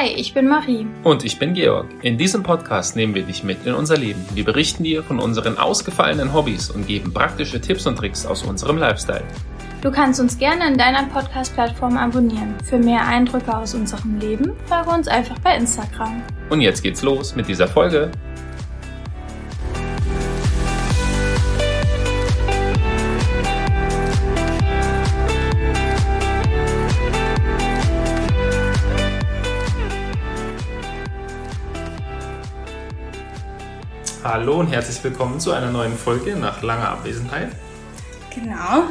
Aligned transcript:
Hi, 0.00 0.10
ich 0.10 0.32
bin 0.32 0.46
Marie. 0.46 0.86
Und 1.02 1.24
ich 1.24 1.40
bin 1.40 1.54
Georg. 1.54 1.86
In 2.02 2.16
diesem 2.16 2.44
Podcast 2.44 2.94
nehmen 2.94 3.16
wir 3.16 3.24
dich 3.24 3.42
mit 3.42 3.66
in 3.66 3.74
unser 3.74 3.96
Leben. 3.96 4.24
Wir 4.32 4.44
berichten 4.44 4.84
dir 4.84 5.02
von 5.02 5.18
unseren 5.18 5.58
ausgefallenen 5.58 6.32
Hobbys 6.32 6.70
und 6.70 6.86
geben 6.86 7.12
praktische 7.12 7.60
Tipps 7.60 7.84
und 7.84 7.96
Tricks 7.96 8.24
aus 8.24 8.44
unserem 8.44 8.78
Lifestyle. 8.78 9.24
Du 9.82 9.90
kannst 9.90 10.20
uns 10.20 10.38
gerne 10.38 10.68
in 10.68 10.78
deiner 10.78 11.02
Podcast-Plattform 11.06 11.96
abonnieren. 11.96 12.54
Für 12.62 12.78
mehr 12.78 13.04
Eindrücke 13.04 13.56
aus 13.56 13.74
unserem 13.74 14.20
Leben 14.20 14.52
folge 14.68 14.90
uns 14.90 15.08
einfach 15.08 15.38
bei 15.40 15.56
Instagram. 15.56 16.22
Und 16.48 16.60
jetzt 16.60 16.84
geht's 16.84 17.02
los 17.02 17.34
mit 17.34 17.48
dieser 17.48 17.66
Folge. 17.66 18.12
Hallo 34.30 34.60
und 34.60 34.66
herzlich 34.66 35.02
willkommen 35.02 35.40
zu 35.40 35.52
einer 35.52 35.70
neuen 35.70 35.94
Folge 35.94 36.36
nach 36.36 36.62
langer 36.62 36.90
Abwesenheit. 36.90 37.48
Genau, 38.34 38.82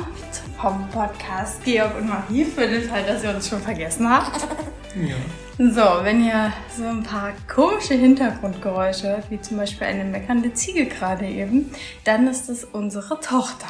vom 0.60 0.90
Podcast 0.90 1.64
Georg 1.64 1.96
und 1.96 2.10
Marie 2.10 2.44
für 2.44 2.68
den 2.68 2.82
Fall, 2.82 3.04
dass 3.06 3.24
ihr 3.24 3.30
uns 3.30 3.48
schon 3.48 3.60
vergessen 3.60 4.10
habt. 4.10 4.48
Ja. 4.96 5.16
So, 5.60 6.04
wenn 6.04 6.26
ihr 6.26 6.52
so 6.76 6.86
ein 6.86 7.04
paar 7.04 7.34
komische 7.48 7.94
Hintergrundgeräusche 7.94 9.10
hört, 9.10 9.30
wie 9.30 9.40
zum 9.40 9.58
Beispiel 9.58 9.86
eine 9.86 10.06
meckernde 10.06 10.56
Ziege 10.56 10.88
gerade 10.88 11.28
eben, 11.28 11.70
dann 12.04 12.26
ist 12.26 12.50
es 12.50 12.64
unsere 12.64 13.20
Tochter. 13.20 13.68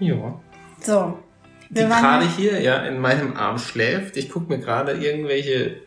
Ja. 0.00 0.40
So. 0.80 1.20
Die 1.68 1.84
gerade 1.84 2.26
hier 2.36 2.60
ja 2.62 2.78
in 2.78 2.98
meinem 2.98 3.36
Arm 3.36 3.58
schläft. 3.58 4.16
Ich 4.16 4.28
gucke 4.28 4.52
mir 4.52 4.58
gerade 4.58 4.94
irgendwelche 4.94 5.82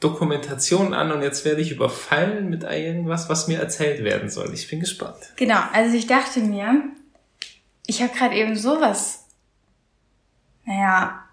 Dokumentationen 0.00 0.94
an 0.94 1.12
und 1.12 1.22
jetzt 1.22 1.44
werde 1.44 1.60
ich 1.60 1.70
überfallen 1.70 2.48
mit 2.48 2.64
irgendwas, 2.64 3.28
was 3.28 3.48
mir 3.48 3.58
erzählt 3.58 4.02
werden 4.02 4.30
soll. 4.30 4.52
Ich 4.54 4.68
bin 4.68 4.80
gespannt. 4.80 5.32
Genau, 5.36 5.60
also 5.72 5.94
ich 5.94 6.06
dachte 6.06 6.40
mir, 6.40 6.82
ich 7.86 8.02
habe 8.02 8.16
gerade 8.16 8.34
eben 8.34 8.56
sowas, 8.56 9.26
naja, 10.64 11.24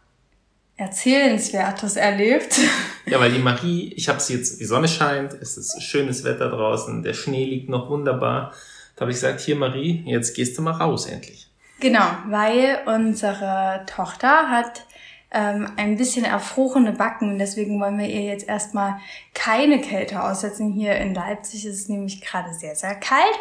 erzählenswertes 0.76 1.96
erlebt. 1.96 2.60
Ja, 3.06 3.20
weil 3.20 3.32
die 3.32 3.40
Marie, 3.40 3.94
ich 3.96 4.10
habe 4.10 4.20
sie 4.20 4.36
jetzt, 4.36 4.60
die 4.60 4.66
Sonne 4.66 4.88
scheint, 4.88 5.34
es 5.34 5.58
ist 5.58 5.82
schönes 5.82 6.24
Wetter 6.26 6.50
draußen, 6.50 7.04
der 7.04 7.14
Schnee 7.14 7.46
liegt 7.46 7.70
noch 7.70 7.90
wunderbar. 7.90 8.54
Da 8.96 9.02
habe 9.02 9.12
ich 9.12 9.18
gesagt, 9.18 9.40
hier 9.40 9.56
Marie, 9.56 10.04
jetzt 10.06 10.36
gehst 10.36 10.58
du 10.58 10.62
mal 10.62 10.72
raus 10.72 11.06
endlich. 11.06 11.50
Genau, 11.80 12.06
weil 12.28 12.80
unsere 12.86 13.86
Tochter 13.86 14.50
hat 14.50 14.86
ähm, 15.32 15.70
ein 15.76 15.98
bisschen 15.98 16.26
erfrorene 16.26 16.94
Backen 16.94 17.32
und 17.32 17.40
deswegen 17.40 17.80
wollen 17.80 17.98
wir 17.98 18.08
ihr 18.08 18.22
jetzt 18.22 18.48
erstmal 18.48 19.00
keine 19.34 19.82
Kälte 19.82 20.24
aussetzen. 20.24 20.72
Hier 20.72 20.96
in 20.96 21.14
Leipzig 21.14 21.66
ist 21.66 21.82
es 21.82 21.90
nämlich 21.90 22.22
gerade 22.22 22.54
sehr, 22.54 22.76
sehr 22.76 22.96
kalt. 22.96 23.40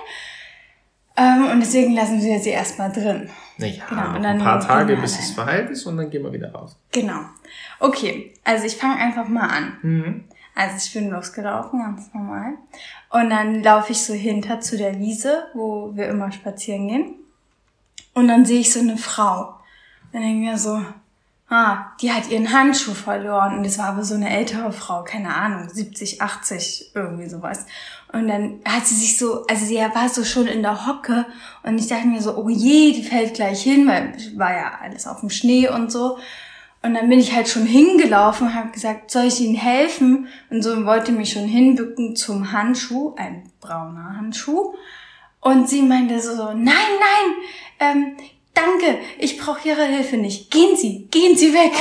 Ähm, 1.16 1.48
und 1.50 1.60
deswegen 1.60 1.94
lassen 1.94 2.20
wir 2.20 2.38
sie 2.40 2.50
erstmal 2.50 2.92
drin. 2.92 3.30
Naja, 3.56 3.84
Genau, 3.88 4.16
und 4.16 4.22
dann 4.22 4.38
ein 4.38 4.44
paar 4.44 4.60
Tage, 4.60 4.96
bis 4.96 5.18
es 5.18 5.30
verheilt 5.30 5.70
ist 5.70 5.86
und 5.86 5.96
dann 5.96 6.10
gehen 6.10 6.22
wir 6.22 6.32
wieder 6.32 6.52
raus. 6.52 6.78
Genau. 6.92 7.20
Okay, 7.80 8.34
also 8.44 8.66
ich 8.66 8.76
fange 8.76 8.96
einfach 8.96 9.28
mal 9.28 9.48
an. 9.48 9.78
Mhm. 9.82 10.24
Also 10.54 10.76
ich 10.78 10.92
bin 10.92 11.10
losgelaufen, 11.10 11.80
ganz 11.80 12.12
normal. 12.12 12.54
Und 13.10 13.30
dann 13.30 13.62
laufe 13.62 13.92
ich 13.92 14.02
so 14.02 14.12
hinter 14.12 14.60
zu 14.60 14.76
der 14.76 14.98
Wiese, 14.98 15.46
wo 15.54 15.94
wir 15.94 16.08
immer 16.08 16.32
spazieren 16.32 16.88
gehen. 16.88 17.14
Und 18.14 18.28
dann 18.28 18.44
sehe 18.44 18.60
ich 18.60 18.72
so 18.72 18.80
eine 18.80 18.96
Frau. 18.96 19.48
Und 19.48 20.14
dann 20.14 20.22
denke 20.22 20.44
ich 20.44 20.50
mir 20.50 20.58
so, 20.58 20.82
ah, 21.48 21.92
die 22.00 22.12
hat 22.12 22.28
ihren 22.28 22.52
Handschuh 22.52 22.94
verloren. 22.94 23.56
Und 23.56 23.66
das 23.66 23.78
war 23.78 23.86
aber 23.86 24.04
so 24.04 24.14
eine 24.14 24.30
ältere 24.30 24.72
Frau, 24.72 25.04
keine 25.04 25.34
Ahnung, 25.34 25.68
70, 25.68 26.20
80, 26.20 26.92
irgendwie 26.94 27.28
sowas. 27.28 27.66
Und 28.12 28.28
dann 28.28 28.60
hat 28.64 28.86
sie 28.86 28.94
sich 28.94 29.18
so, 29.18 29.46
also 29.46 29.64
sie 29.64 29.76
war 29.76 30.08
so 30.08 30.24
schon 30.24 30.46
in 30.46 30.62
der 30.62 30.86
Hocke. 30.86 31.26
Und 31.62 31.78
ich 31.78 31.88
dachte 31.88 32.06
mir 32.06 32.20
so, 32.20 32.36
oh 32.36 32.48
je, 32.48 32.92
die 32.92 33.02
fällt 33.02 33.34
gleich 33.34 33.62
hin, 33.62 33.86
weil 33.86 34.14
war 34.36 34.52
ja 34.52 34.78
alles 34.82 35.06
auf 35.06 35.20
dem 35.20 35.30
Schnee 35.30 35.68
und 35.68 35.92
so. 35.92 36.18
Und 36.82 36.94
dann 36.94 37.08
bin 37.08 37.18
ich 37.18 37.34
halt 37.34 37.48
schon 37.48 37.66
hingelaufen 37.66 38.54
habe 38.54 38.70
gesagt, 38.70 39.10
soll 39.10 39.24
ich 39.24 39.40
Ihnen 39.40 39.56
helfen? 39.56 40.28
Und 40.50 40.62
so 40.62 40.84
wollte 40.84 41.10
mich 41.10 41.32
schon 41.32 41.46
hinbücken 41.46 42.14
zum 42.14 42.52
Handschuh, 42.52 43.14
ein 43.16 43.50
brauner 43.60 44.16
Handschuh. 44.16 44.74
Und 45.40 45.68
sie 45.68 45.82
meinte 45.82 46.20
so, 46.20 46.52
nein, 46.52 46.64
nein, 46.64 47.34
ähm, 47.80 48.16
danke, 48.56 48.98
ich 49.18 49.38
brauche 49.38 49.68
Ihre 49.68 49.84
Hilfe 49.84 50.16
nicht. 50.16 50.50
Gehen 50.50 50.76
Sie, 50.76 51.06
gehen 51.10 51.36
Sie 51.36 51.52
weg. 51.52 51.72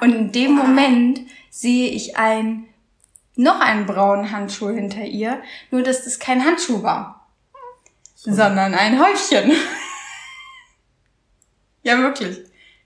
Und 0.00 0.14
in 0.14 0.32
dem 0.32 0.52
Moment 0.52 1.20
sehe 1.50 1.90
ich 1.90 2.16
ein, 2.16 2.66
noch 3.36 3.60
einen 3.60 3.86
braunen 3.86 4.30
Handschuh 4.30 4.70
hinter 4.70 5.02
ihr, 5.02 5.42
nur 5.70 5.82
dass 5.82 6.04
das 6.04 6.18
kein 6.18 6.44
Handschuh 6.44 6.82
war, 6.82 7.28
sondern 8.14 8.74
ein 8.74 9.00
Häufchen. 9.00 9.52
ja, 11.82 11.98
wirklich. 11.98 12.38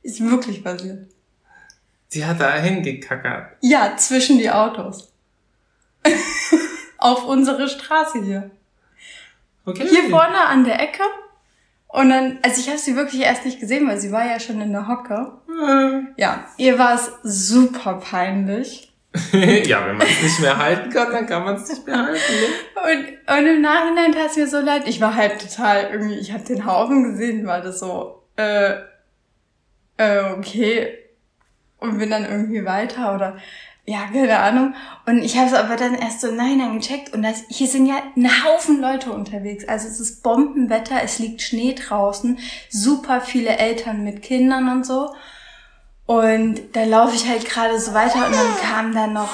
Ist 0.02 0.20
wirklich 0.20 0.62
passiert. 0.62 1.08
Die 2.12 2.24
hat 2.24 2.40
da 2.40 2.54
hingekackert. 2.56 3.56
Ja, 3.60 3.96
zwischen 3.96 4.38
die 4.38 4.50
Autos. 4.50 5.12
Auf 6.98 7.24
unsere 7.24 7.68
Straße 7.68 8.22
hier. 8.22 8.50
Okay. 9.64 9.88
Hier 9.88 10.10
vorne 10.10 10.38
an 10.38 10.64
der 10.64 10.80
Ecke. 10.80 11.02
Und 11.94 12.09
dann, 12.09 12.41
also 12.43 12.60
ich 12.60 12.66
habe 12.66 12.78
sie 12.78 12.97
wirklich 12.97 13.22
erst 13.22 13.44
nicht 13.44 13.60
gesehen, 13.60 13.87
weil 13.87 13.99
sie 13.99 14.10
war 14.10 14.27
ja 14.27 14.41
schon 14.41 14.60
in 14.60 14.72
der 14.72 14.88
Hocke. 14.88 15.31
Ja, 16.16 16.44
ihr 16.56 16.77
war 16.77 16.94
es 16.97 17.12
super 17.22 18.00
peinlich. 18.00 18.93
ja, 19.32 19.87
wenn 19.87 19.99
man 19.99 20.06
es 20.09 20.22
nicht 20.25 20.41
mehr 20.41 20.59
halten 20.59 20.91
kann, 20.91 21.12
dann 21.12 21.27
kann 21.27 21.44
man 21.44 21.55
es 21.55 21.69
nicht 21.69 21.87
mehr 21.87 22.05
halten. 22.05 22.19
Ne? 22.19 23.16
Und, 23.28 23.38
und 23.38 23.47
im 23.47 23.62
Nachhinein 23.62 24.10
tat 24.10 24.31
es 24.31 24.37
mir 24.37 24.49
so 24.49 24.59
leid. 24.59 24.88
Ich 24.88 25.00
war 25.00 25.15
halt 25.15 25.41
total 25.41 25.91
irgendwie, 25.93 26.19
ich 26.19 26.32
habe 26.32 26.43
den 26.43 26.66
Haufen 26.66 27.05
gesehen, 27.05 27.47
war 27.47 27.60
das 27.60 27.78
so, 27.78 28.25
äh, 28.34 28.72
äh, 29.97 30.32
okay. 30.37 30.99
Und 31.78 31.99
bin 31.99 32.11
dann 32.11 32.25
irgendwie 32.25 32.65
weiter 32.65 33.15
oder, 33.15 33.37
ja, 33.86 34.06
keine 34.10 34.38
Ahnung. 34.38 34.74
Und 35.06 35.22
ich 35.22 35.36
habe 35.36 35.48
es 35.48 35.54
aber 35.54 35.76
dann 35.76 35.94
erst 35.94 36.22
so 36.22 36.28
im 36.28 36.36
Nachhinein 36.36 36.78
gecheckt. 36.78 37.12
Und 37.12 37.22
das, 37.22 37.44
hier 37.48 37.66
sind 37.66 37.86
ja 37.86 37.96
ein 38.16 38.44
Haufen 38.44 38.80
Leute 38.80 39.12
unterwegs. 39.12 39.68
Also 39.68 39.88
es 39.88 40.00
ist 40.00 40.22
Bombenwetter, 40.22 40.96
es 41.02 41.18
liegt 41.18 41.42
Schnee 41.42 41.74
draußen, 41.74 42.38
super 42.70 43.20
viele 43.20 43.58
Eltern 43.58 44.02
mit 44.02 44.22
Kindern 44.22 44.70
und 44.70 44.86
so. 44.86 45.14
Und 46.06 46.60
da 46.72 46.84
laufe 46.84 47.14
ich 47.14 47.28
halt 47.28 47.44
gerade 47.48 47.78
so 47.78 47.94
weiter 47.94 48.26
und 48.26 48.34
dann 48.34 48.56
kamen 48.62 48.94
dann 48.94 49.12
noch 49.12 49.30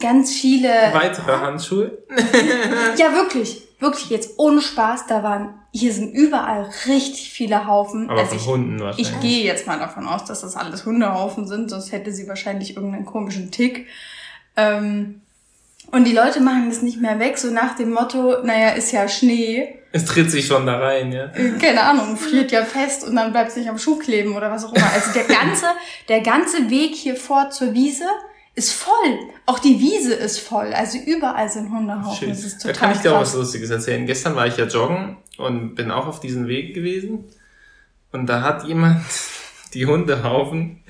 ganz 0.00 0.32
viele 0.32 0.68
Weitere 0.92 1.38
Handschuhe. 1.38 1.98
ja, 2.96 3.12
wirklich. 3.12 3.65
Wirklich 3.78 4.08
jetzt 4.10 4.38
ohne 4.38 4.62
Spaß. 4.62 5.06
Da 5.06 5.22
waren, 5.22 5.54
hier 5.72 5.92
sind 5.92 6.12
überall 6.12 6.70
richtig 6.86 7.30
viele 7.30 7.66
Haufen. 7.66 8.08
Aber 8.08 8.20
also 8.20 8.30
von 8.30 8.38
ich, 8.38 8.46
Hunden 8.46 8.80
wahrscheinlich. 8.80 9.12
ich 9.12 9.20
gehe 9.20 9.44
jetzt 9.44 9.66
mal 9.66 9.78
davon 9.78 10.06
aus, 10.06 10.24
dass 10.24 10.40
das 10.40 10.56
alles 10.56 10.86
Hundehaufen 10.86 11.46
sind, 11.46 11.70
sonst 11.70 11.92
hätte 11.92 12.12
sie 12.12 12.26
wahrscheinlich 12.28 12.76
irgendeinen 12.76 13.04
komischen 13.04 13.50
Tick. 13.50 13.86
Ähm, 14.56 15.20
und 15.92 16.04
die 16.04 16.12
Leute 16.12 16.40
machen 16.40 16.68
das 16.68 16.82
nicht 16.82 17.00
mehr 17.00 17.18
weg, 17.18 17.38
so 17.38 17.50
nach 17.50 17.76
dem 17.76 17.92
Motto, 17.92 18.42
naja, 18.42 18.70
ist 18.70 18.92
ja 18.92 19.06
Schnee. 19.08 19.78
Es 19.92 20.04
tritt 20.04 20.30
sich 20.30 20.46
schon 20.46 20.66
da 20.66 20.78
rein, 20.78 21.12
ja. 21.12 21.28
Keine 21.60 21.82
Ahnung, 21.82 22.16
friert 22.16 22.50
ja 22.50 22.64
fest 22.64 23.04
und 23.06 23.14
dann 23.14 23.32
bleibt 23.32 23.50
es 23.50 23.56
nicht 23.56 23.68
am 23.68 23.78
Schuh 23.78 23.96
kleben 23.96 24.34
oder 24.34 24.50
was 24.50 24.64
auch 24.64 24.74
immer. 24.74 24.92
Also 24.92 25.12
der 25.12 25.24
ganze, 25.24 25.66
der 26.08 26.20
ganze 26.22 26.70
Weg 26.70 26.94
hier 26.94 27.16
vor 27.16 27.50
zur 27.50 27.72
Wiese 27.72 28.04
ist 28.56 28.72
voll. 28.72 29.18
Auch 29.44 29.58
die 29.60 29.78
Wiese 29.78 30.14
ist 30.14 30.40
voll. 30.40 30.72
Also 30.74 30.98
überall 30.98 31.48
sind 31.48 31.70
Hundehaufen. 31.70 32.18
Schön. 32.18 32.28
Das 32.30 32.42
ist 32.42 32.64
Da 32.64 32.72
total 32.72 32.74
kann 32.88 32.96
ich 32.96 33.02
dir 33.02 33.14
auch 33.14 33.20
was 33.20 33.34
Lustiges 33.34 33.70
erzählen. 33.70 34.06
Gestern 34.06 34.34
war 34.34 34.46
ich 34.46 34.56
ja 34.56 34.64
joggen 34.66 35.18
und 35.38 35.74
bin 35.74 35.90
auch 35.90 36.06
auf 36.06 36.18
diesem 36.20 36.48
Weg 36.48 36.74
gewesen. 36.74 37.24
Und 38.12 38.26
da 38.26 38.40
hat 38.42 38.64
jemand 38.64 39.02
die 39.74 39.84
Hundehaufen 39.84 40.82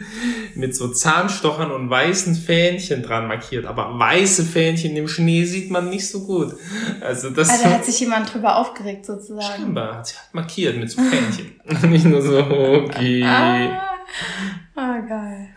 mit 0.54 0.76
so 0.76 0.88
Zahnstochern 0.88 1.72
und 1.72 1.90
weißen 1.90 2.36
Fähnchen 2.36 3.02
dran 3.02 3.26
markiert. 3.26 3.66
Aber 3.66 3.98
weiße 3.98 4.44
Fähnchen 4.44 4.96
im 4.96 5.08
Schnee 5.08 5.44
sieht 5.44 5.70
man 5.70 5.90
nicht 5.90 6.08
so 6.08 6.24
gut. 6.24 6.54
Also 7.00 7.30
das 7.30 7.50
Also 7.50 7.64
hat 7.64 7.84
sich 7.84 7.98
jemand 7.98 8.32
drüber 8.32 8.56
aufgeregt 8.56 9.04
sozusagen. 9.06 9.40
scheinbar 9.62 9.96
hat 9.96 10.06
sie 10.06 10.14
halt 10.16 10.32
markiert 10.34 10.76
mit 10.76 10.88
so 10.90 11.02
Fähnchen. 11.02 11.60
nicht 11.90 12.04
nur 12.04 12.22
so, 12.22 12.38
okay. 12.38 13.24
Ah, 13.24 13.82
ah, 14.76 14.98
geil. 15.00 15.48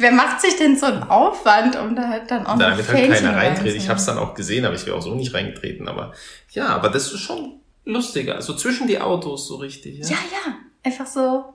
Wer 0.00 0.12
macht 0.12 0.40
sich 0.40 0.56
denn 0.56 0.78
so 0.78 0.86
einen 0.86 1.02
Aufwand, 1.02 1.76
um 1.76 1.94
da 1.94 2.08
halt 2.08 2.30
dann 2.30 2.46
auch 2.46 2.56
Da 2.58 2.74
wird 2.74 2.88
halt 2.88 3.12
keiner 3.12 3.36
reintreten. 3.36 3.76
Ich 3.76 3.88
habe 3.90 3.98
es 3.98 4.06
dann 4.06 4.16
auch 4.16 4.34
gesehen, 4.34 4.64
aber 4.64 4.74
ich 4.74 4.86
wäre 4.86 4.96
auch 4.96 5.02
so 5.02 5.14
nicht 5.14 5.34
reingetreten. 5.34 5.88
Aber 5.88 6.14
ja, 6.50 6.68
aber 6.68 6.88
das 6.88 7.12
ist 7.12 7.20
schon 7.20 7.60
lustiger. 7.84 8.36
Also 8.36 8.56
zwischen 8.56 8.86
die 8.86 8.98
Autos 8.98 9.46
so 9.46 9.56
richtig. 9.56 9.98
Ja. 9.98 10.08
Ja, 10.08 10.16
ja. 10.16 10.54
Einfach 10.82 11.06
so 11.06 11.52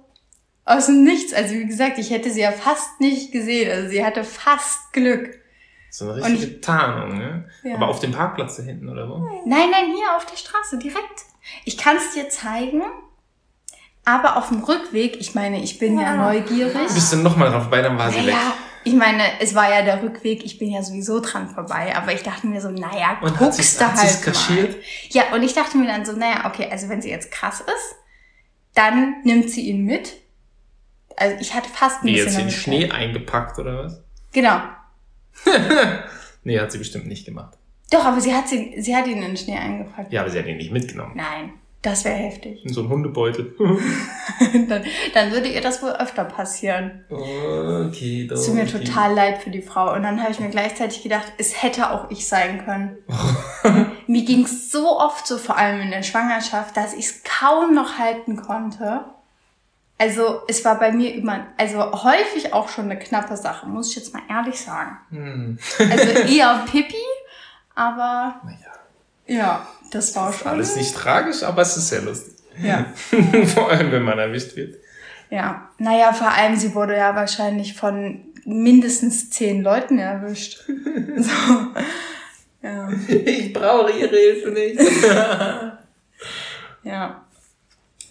aus 0.64 0.86
dem 0.86 1.04
Nichts. 1.04 1.34
Also 1.34 1.56
wie 1.56 1.66
gesagt, 1.66 1.98
ich 1.98 2.12
hätte 2.12 2.30
sie 2.30 2.42
ja 2.42 2.52
fast 2.52 3.02
nicht 3.02 3.32
gesehen. 3.32 3.72
Also 3.72 3.90
sie 3.90 4.06
hatte 4.06 4.24
fast 4.24 4.94
Glück. 4.94 5.40
So 5.90 6.12
eine 6.12 6.24
richtige 6.24 6.62
Tarnung, 6.62 7.18
ne? 7.18 7.50
Ja. 7.64 7.76
Aber 7.76 7.88
auf 7.88 8.00
dem 8.00 8.12
Parkplatz 8.12 8.58
da 8.58 8.64
hinten, 8.64 8.90
oder 8.90 9.10
wo? 9.10 9.18
Nein, 9.46 9.72
nein, 9.72 9.86
hier 9.86 10.16
auf 10.16 10.26
der 10.28 10.38
Straße, 10.38 10.78
direkt. 10.78 11.24
Ich 11.64 11.78
kann 11.78 11.98
es 11.98 12.14
dir 12.14 12.30
zeigen. 12.30 12.84
Aber 14.06 14.38
auf 14.38 14.50
dem 14.50 14.64
Rückweg, 14.64 15.20
ich 15.20 15.34
meine, 15.36 15.62
ich 15.64 15.80
bin 15.80 16.00
ja 16.00 16.16
neugierig. 16.16 16.88
Bist 16.94 17.12
du 17.12 17.18
nochmal 17.18 17.50
drauf 17.52 17.70
bei, 17.70 17.82
dann 17.82 17.98
war 17.98 18.10
sie 18.12 18.18
weg. 18.20 18.26
Naja, 18.28 18.54
Ich 18.84 18.94
meine, 18.94 19.24
es 19.42 19.56
war 19.56 19.68
ja 19.74 19.82
der 19.82 20.04
Rückweg, 20.04 20.46
ich 20.46 20.60
bin 20.60 20.70
ja 20.70 20.84
sowieso 20.84 21.20
dran 21.20 21.50
vorbei, 21.50 21.96
aber 21.96 22.14
ich 22.14 22.22
dachte 22.22 22.46
mir 22.46 22.62
so, 22.62 22.70
naja, 22.70 23.18
Und 23.22 23.36
guckst 23.38 23.58
sie's- 23.58 23.78
du 23.78 23.86
hat 23.86 23.98
sie's 23.98 24.14
halt 24.18 24.24
kaschiert? 24.26 24.70
mal. 24.72 24.84
Ja, 25.10 25.24
und 25.34 25.42
ich 25.42 25.54
dachte 25.56 25.78
mir 25.78 25.88
dann 25.88 26.06
so, 26.06 26.12
naja, 26.12 26.46
okay, 26.46 26.68
also 26.72 26.88
wenn 26.90 27.02
sie 27.02 27.10
jetzt 27.10 27.32
krass 27.32 27.62
ist, 27.62 27.96
dann 28.76 29.22
nimmt 29.24 29.50
sie 29.50 29.70
ihn 29.70 29.86
mit. 29.86 30.14
Also 31.18 31.38
ich 31.40 31.54
hatte 31.56 31.70
fast 31.70 32.04
ein 32.04 32.08
Wie 32.08 32.12
bisschen 32.12 32.26
jetzt 32.28 32.36
in 32.36 32.40
damit 32.42 32.54
Schnee 32.54 32.92
eingepackt 32.92 33.58
oder 33.58 33.86
was? 33.86 34.04
Genau. 34.34 34.60
Nee, 36.44 36.60
hat 36.60 36.72
sie 36.72 36.78
bestimmt 36.78 37.08
nicht 37.08 37.26
gemacht. 37.26 37.58
Doch, 37.90 38.06
aber 38.06 38.22
sie 38.22 38.34
hat, 38.36 38.48
sie, 38.48 38.76
sie 38.80 38.96
hat 38.96 39.08
ihn 39.08 39.18
in 39.18 39.22
den 39.30 39.38
Schnee 39.38 39.58
eingepackt. 39.58 40.14
Ja, 40.14 40.22
aber 40.22 40.30
sie 40.30 40.38
hat 40.38 40.46
ihn 40.46 40.58
nicht 40.58 40.72
mitgenommen. 40.72 41.14
Nein, 41.16 41.54
das 41.86 42.04
wäre 42.04 42.16
heftig. 42.16 42.66
In 42.66 42.74
so 42.74 42.82
einen 42.82 42.90
Hundebeutel. 42.90 43.56
dann, 44.68 44.84
dann 45.14 45.32
würde 45.32 45.48
ihr 45.48 45.62
das 45.62 45.84
wohl 45.84 45.92
öfter 45.92 46.26
passieren. 46.26 47.06
okay. 47.10 48.28
Es 48.32 48.46
tut 48.46 48.56
mir 48.56 48.66
total 48.66 49.14
leid 49.14 49.42
für 49.44 49.52
die 49.52 49.62
Frau. 49.62 49.94
Und 49.94 50.04
dann 50.04 50.22
habe 50.22 50.32
ich 50.32 50.40
mir 50.40 50.50
gleichzeitig 50.50 51.04
gedacht, 51.04 51.32
es 51.38 51.62
hätte 51.62 51.92
auch 51.92 52.10
ich 52.10 52.28
sein 52.28 52.66
können. 52.66 52.98
mir 54.08 54.26
ging 54.26 54.44
es 54.46 54.72
so 54.72 55.00
oft 55.00 55.28
so, 55.28 55.38
vor 55.38 55.58
allem 55.58 55.82
in 55.82 55.92
der 55.92 56.04
Schwangerschaft, 56.04 56.76
dass 56.76 56.94
ich 56.94 57.06
es 57.06 57.24
kaum 57.24 57.76
noch 57.76 58.00
halten 58.00 58.36
konnte. 58.36 59.06
Also 59.98 60.42
es 60.48 60.66
war 60.66 60.78
bei 60.78 60.92
mir 60.92 61.14
immer, 61.14 61.48
also 61.58 62.04
häufig 62.04 62.54
auch 62.54 62.68
schon 62.68 62.86
eine 62.86 63.00
knappe 63.00 63.38
Sache, 63.38 63.68
muss 63.68 63.92
ich 63.92 63.96
jetzt 63.96 64.14
mal 64.14 64.24
ehrlich 64.30 64.60
sagen. 64.60 64.98
Hm. 65.10 65.60
Also 65.80 66.10
eher 66.28 66.66
Pipi, 66.70 66.98
aber 67.76 68.42
Naja, 68.44 68.74
ja, 69.28 69.68
das 69.92 70.16
war 70.16 70.34
schon. 70.34 70.48
alles 70.48 70.76
nicht 70.76 70.96
tragisch, 70.96 71.44
aber 71.44 71.62
es 71.62 71.78
ist 71.78 71.90
sehr 71.90 72.02
lustig. 72.02 72.34
Ja. 72.62 72.86
Vor 73.54 73.70
allem, 73.70 73.92
wenn 73.92 74.04
man 74.04 74.18
erwischt 74.20 74.56
wird. 74.56 74.76
Ja, 75.30 75.70
naja, 75.80 76.14
vor 76.14 76.32
allem, 76.32 76.56
sie 76.56 76.74
wurde 76.76 76.96
ja 76.96 77.16
wahrscheinlich 77.16 77.74
von 77.74 78.26
mindestens 78.46 79.32
zehn 79.32 79.64
Leuten 79.64 79.98
erwischt. 79.98 80.60
so. 81.18 81.32
Ja, 82.62 82.90
Ich 83.08 83.52
brauche 83.52 83.92
ihre 83.92 84.16
Hilfe 84.16 84.52
nicht. 84.52 84.80
ja. 86.84 87.22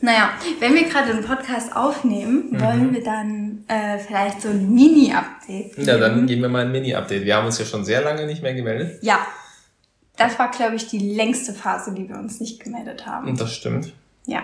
Naja, 0.00 0.32
wenn 0.58 0.75
wir 0.75 0.84
gerade 0.84 1.12
einen 1.12 1.25
Podcast 1.25 1.75
aufnehmen, 1.75 2.60
wollen 2.60 2.93
wir 2.93 3.02
dann 3.02 3.64
äh, 3.69 3.99
vielleicht 3.99 4.43
so 4.43 4.49
ein 4.49 4.75
Mini-Update. 4.75 5.78
Ja, 5.78 5.96
dann 5.96 6.26
geben 6.26 6.43
wir 6.43 6.49
mal 6.50 6.67
ein 6.67 6.72
Mini-Update. 6.72 7.25
Wir 7.25 7.37
haben 7.37 7.46
uns 7.46 7.58
ja 7.58 7.64
schon 7.64 7.84
sehr 7.84 8.02
lange 8.02 8.26
nicht 8.26 8.43
mehr 8.43 8.52
gemeldet. 8.55 8.99
Ja, 9.02 9.25
das 10.16 10.38
war, 10.38 10.50
glaube 10.50 10.76
ich, 10.76 10.87
die 10.88 11.14
längste 11.14 11.52
Phase, 11.52 11.93
die 11.93 12.08
wir 12.08 12.16
uns 12.16 12.40
nicht 12.40 12.62
gemeldet 12.62 13.06
haben. 13.06 13.28
Und 13.28 13.40
das 13.40 13.55
stimmt. 13.55 13.93
Ja. 14.26 14.43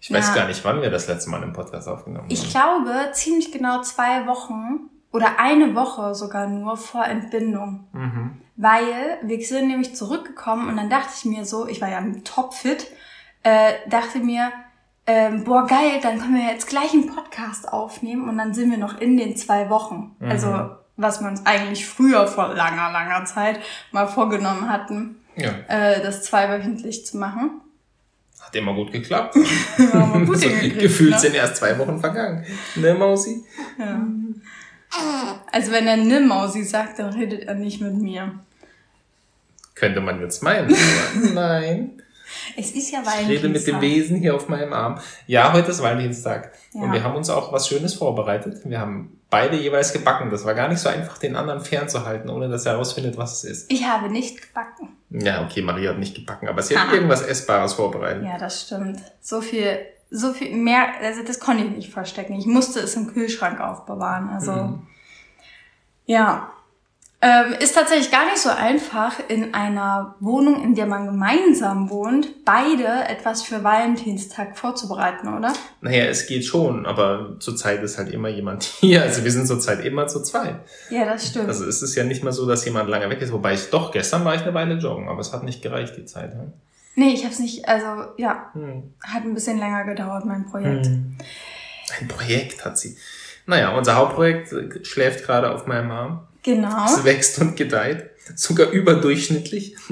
Ich 0.00 0.12
weiß 0.12 0.34
gar 0.34 0.46
nicht, 0.46 0.64
wann 0.64 0.80
wir 0.80 0.90
das 0.90 1.08
letzte 1.08 1.30
Mal 1.30 1.42
einen 1.42 1.52
Podcast 1.52 1.88
aufgenommen 1.88 2.24
haben. 2.24 2.32
Ich 2.32 2.50
glaube, 2.50 3.10
ziemlich 3.12 3.52
genau 3.52 3.82
zwei 3.82 4.26
Wochen 4.26 4.88
oder 5.12 5.38
eine 5.38 5.74
Woche 5.74 6.14
sogar 6.14 6.46
nur 6.46 6.76
vor 6.76 7.04
Entbindung. 7.04 7.88
Mhm. 7.92 8.40
Weil 8.56 9.18
wir 9.22 9.40
sind 9.44 9.68
nämlich 9.68 9.94
zurückgekommen 9.94 10.68
und 10.68 10.76
dann 10.76 10.90
dachte 10.90 11.10
ich 11.16 11.24
mir 11.24 11.44
so, 11.44 11.66
ich 11.66 11.80
war 11.80 11.88
ja 11.88 12.02
topfit, 12.24 12.86
äh, 13.42 13.72
dachte 13.88 14.18
mir, 14.18 14.50
ähm, 15.06 15.44
boah 15.44 15.66
geil, 15.66 16.00
dann 16.02 16.18
können 16.18 16.34
wir 16.34 16.50
jetzt 16.50 16.68
gleich 16.68 16.92
einen 16.92 17.06
Podcast 17.06 17.72
aufnehmen 17.72 18.28
und 18.28 18.36
dann 18.38 18.54
sind 18.54 18.70
wir 18.70 18.78
noch 18.78 19.00
in 19.00 19.16
den 19.16 19.36
zwei 19.36 19.70
Wochen. 19.70 20.16
Mhm. 20.18 20.30
Also 20.30 20.70
was 20.98 21.20
wir 21.20 21.28
uns 21.28 21.46
eigentlich 21.46 21.86
früher 21.86 22.26
vor 22.26 22.54
langer, 22.54 22.92
langer 22.92 23.24
Zeit 23.24 23.60
mal 23.92 24.06
vorgenommen 24.06 24.68
hatten, 24.68 25.16
Ja, 25.36 25.52
äh, 25.68 26.02
das 26.02 26.24
zweiwöchentlich 26.24 27.06
zu 27.06 27.16
machen. 27.16 27.62
hat 28.40 28.54
immer 28.56 28.74
gut 28.74 28.92
geklappt. 28.92 29.34
Wir 29.76 30.26
gut 30.26 30.38
so, 30.38 30.48
gefühlt 30.78 31.12
ne? 31.12 31.18
sind 31.18 31.34
erst 31.34 31.56
zwei 31.56 31.78
Wochen 31.78 31.98
vergangen. 32.00 32.44
Ne, 32.74 32.94
Mausi? 32.94 33.44
Ja. 33.78 34.00
Also 35.52 35.70
wenn 35.72 35.86
er 35.86 35.96
ne 35.98 36.20
Mausi 36.20 36.64
sagt, 36.64 36.98
dann 36.98 37.12
redet 37.12 37.44
er 37.44 37.54
nicht 37.54 37.80
mit 37.80 37.94
mir. 37.94 38.40
Könnte 39.74 40.00
man 40.00 40.20
jetzt 40.20 40.42
meinen, 40.42 40.74
nein. 41.34 42.02
Es 42.56 42.70
ist 42.72 42.90
ja 42.90 43.00
Ich 43.02 43.28
rede 43.28 43.48
mit 43.48 43.66
dem 43.66 43.74
Valentinstag. 43.76 43.80
Wesen 43.80 44.16
hier 44.16 44.34
auf 44.34 44.48
meinem 44.48 44.72
Arm. 44.72 45.00
Ja, 45.26 45.52
heute 45.52 45.70
ist 45.70 45.82
Valentinstag. 45.82 46.52
Ja. 46.72 46.82
Und 46.82 46.92
wir 46.92 47.02
haben 47.02 47.16
uns 47.16 47.30
auch 47.30 47.52
was 47.52 47.68
Schönes 47.68 47.94
vorbereitet. 47.94 48.60
Wir 48.64 48.80
haben 48.80 49.20
beide 49.30 49.56
jeweils 49.56 49.92
gebacken. 49.92 50.30
Das 50.30 50.44
war 50.44 50.54
gar 50.54 50.68
nicht 50.68 50.80
so 50.80 50.88
einfach, 50.88 51.18
den 51.18 51.36
anderen 51.36 51.60
fernzuhalten, 51.60 52.30
ohne 52.30 52.48
dass 52.48 52.66
er 52.66 52.72
herausfindet, 52.72 53.16
was 53.16 53.42
es 53.42 53.44
ist. 53.44 53.72
Ich 53.72 53.84
habe 53.86 54.08
nicht 54.10 54.40
gebacken. 54.40 54.88
Ja, 55.10 55.44
okay, 55.44 55.62
Maria 55.62 55.90
hat 55.90 55.98
nicht 55.98 56.14
gebacken, 56.14 56.48
aber 56.48 56.62
sie 56.62 56.76
hat 56.78 56.88
Aha. 56.88 56.94
irgendwas 56.94 57.22
Essbares 57.22 57.72
vorbereitet. 57.74 58.24
Ja, 58.24 58.36
das 58.38 58.62
stimmt. 58.62 59.00
So 59.20 59.40
viel, 59.40 59.78
so 60.10 60.32
viel 60.32 60.54
mehr, 60.54 60.86
also 61.02 61.22
das 61.22 61.40
konnte 61.40 61.64
ich 61.64 61.70
nicht 61.70 61.90
verstecken. 61.92 62.34
Ich 62.34 62.46
musste 62.46 62.80
es 62.80 62.94
im 62.94 63.12
Kühlschrank 63.12 63.60
aufbewahren. 63.60 64.28
Also, 64.28 64.52
Mhm. 64.52 64.86
ja. 66.06 66.50
Ähm, 67.20 67.52
ist 67.58 67.74
tatsächlich 67.74 68.12
gar 68.12 68.26
nicht 68.26 68.38
so 68.38 68.48
einfach, 68.48 69.14
in 69.26 69.52
einer 69.52 70.14
Wohnung, 70.20 70.62
in 70.62 70.76
der 70.76 70.86
man 70.86 71.04
gemeinsam 71.06 71.90
wohnt, 71.90 72.44
beide 72.44 72.86
etwas 73.08 73.42
für 73.42 73.64
Valentinstag 73.64 74.56
vorzubereiten, 74.56 75.26
oder? 75.26 75.52
Naja, 75.80 76.04
es 76.04 76.28
geht 76.28 76.44
schon, 76.44 76.86
aber 76.86 77.34
zurzeit 77.40 77.82
ist 77.82 77.98
halt 77.98 78.10
immer 78.10 78.28
jemand 78.28 78.62
hier. 78.80 79.02
Also 79.02 79.24
wir 79.24 79.32
sind 79.32 79.48
zurzeit 79.48 79.84
immer 79.84 80.06
zu 80.06 80.22
zweit. 80.22 80.60
Ja, 80.90 81.06
das 81.06 81.26
stimmt. 81.26 81.48
Also 81.48 81.64
es 81.64 81.82
ist 81.82 81.96
ja 81.96 82.04
nicht 82.04 82.22
mal 82.22 82.32
so, 82.32 82.46
dass 82.46 82.64
jemand 82.64 82.88
lange 82.88 83.10
weg 83.10 83.20
ist. 83.20 83.32
Wobei 83.32 83.54
ich 83.54 83.68
doch, 83.70 83.90
gestern 83.90 84.24
war 84.24 84.36
ich 84.36 84.42
eine 84.42 84.54
Weile 84.54 84.74
joggen, 84.74 85.08
aber 85.08 85.20
es 85.20 85.32
hat 85.32 85.42
nicht 85.42 85.60
gereicht, 85.60 85.96
die 85.96 86.04
Zeit. 86.04 86.32
Hm? 86.34 86.52
nee, 86.94 87.10
ich 87.14 87.24
habe 87.24 87.32
es 87.32 87.40
nicht, 87.40 87.68
also 87.68 88.12
ja, 88.16 88.50
Hm. 88.54 88.94
hat 89.02 89.24
ein 89.24 89.34
bisschen 89.34 89.58
länger 89.58 89.84
gedauert, 89.84 90.24
mein 90.24 90.46
Projekt. 90.46 90.86
Ein 90.86 92.06
Projekt 92.08 92.64
hat 92.64 92.78
sie. 92.78 92.96
Naja, 93.46 93.76
unser 93.76 93.96
Hauptprojekt 93.96 94.86
schläft 94.86 95.24
gerade 95.24 95.50
auf 95.50 95.66
meinem 95.66 95.90
Arm. 95.90 96.27
Genau. 96.48 96.86
Es 96.86 97.04
wächst 97.04 97.38
und 97.40 97.56
gedeiht. 97.56 98.08
Sogar 98.34 98.70
überdurchschnittlich. 98.70 99.76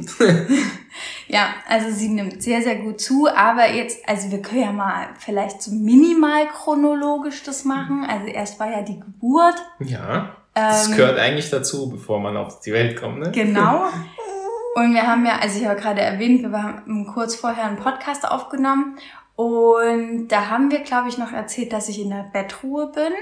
Ja, 1.28 1.48
also 1.68 1.90
sie 1.90 2.08
nimmt 2.08 2.42
sehr, 2.42 2.62
sehr 2.62 2.76
gut 2.76 3.00
zu, 3.00 3.28
aber 3.28 3.70
jetzt, 3.70 4.08
also 4.08 4.30
wir 4.30 4.40
können 4.40 4.62
ja 4.62 4.72
mal 4.72 5.08
vielleicht 5.18 5.60
so 5.60 5.72
minimal 5.72 6.46
chronologisch 6.48 7.42
das 7.42 7.64
machen. 7.64 8.06
Also 8.08 8.28
erst 8.28 8.58
war 8.58 8.70
ja 8.70 8.80
die 8.80 8.98
Geburt. 8.98 9.56
Ja. 9.80 10.36
Das 10.54 10.88
Ähm, 10.88 10.96
gehört 10.96 11.18
eigentlich 11.18 11.50
dazu, 11.50 11.90
bevor 11.90 12.20
man 12.20 12.36
auf 12.36 12.60
die 12.60 12.72
Welt 12.72 12.98
kommt, 12.98 13.18
ne? 13.18 13.30
Genau. 13.32 13.88
Und 14.76 14.94
wir 14.94 15.06
haben 15.06 15.26
ja, 15.26 15.38
also 15.38 15.60
ich 15.60 15.66
habe 15.66 15.78
gerade 15.78 16.00
erwähnt, 16.00 16.42
wir 16.42 16.62
haben 16.62 17.06
kurz 17.12 17.34
vorher 17.34 17.64
einen 17.64 17.76
Podcast 17.76 18.26
aufgenommen 18.26 18.98
und 19.34 20.28
da 20.28 20.48
haben 20.48 20.70
wir, 20.70 20.80
glaube 20.80 21.08
ich, 21.08 21.18
noch 21.18 21.32
erzählt, 21.32 21.72
dass 21.72 21.88
ich 21.90 22.00
in 22.00 22.10
der 22.10 22.30
Bettruhe 22.32 22.90
bin. 22.92 23.12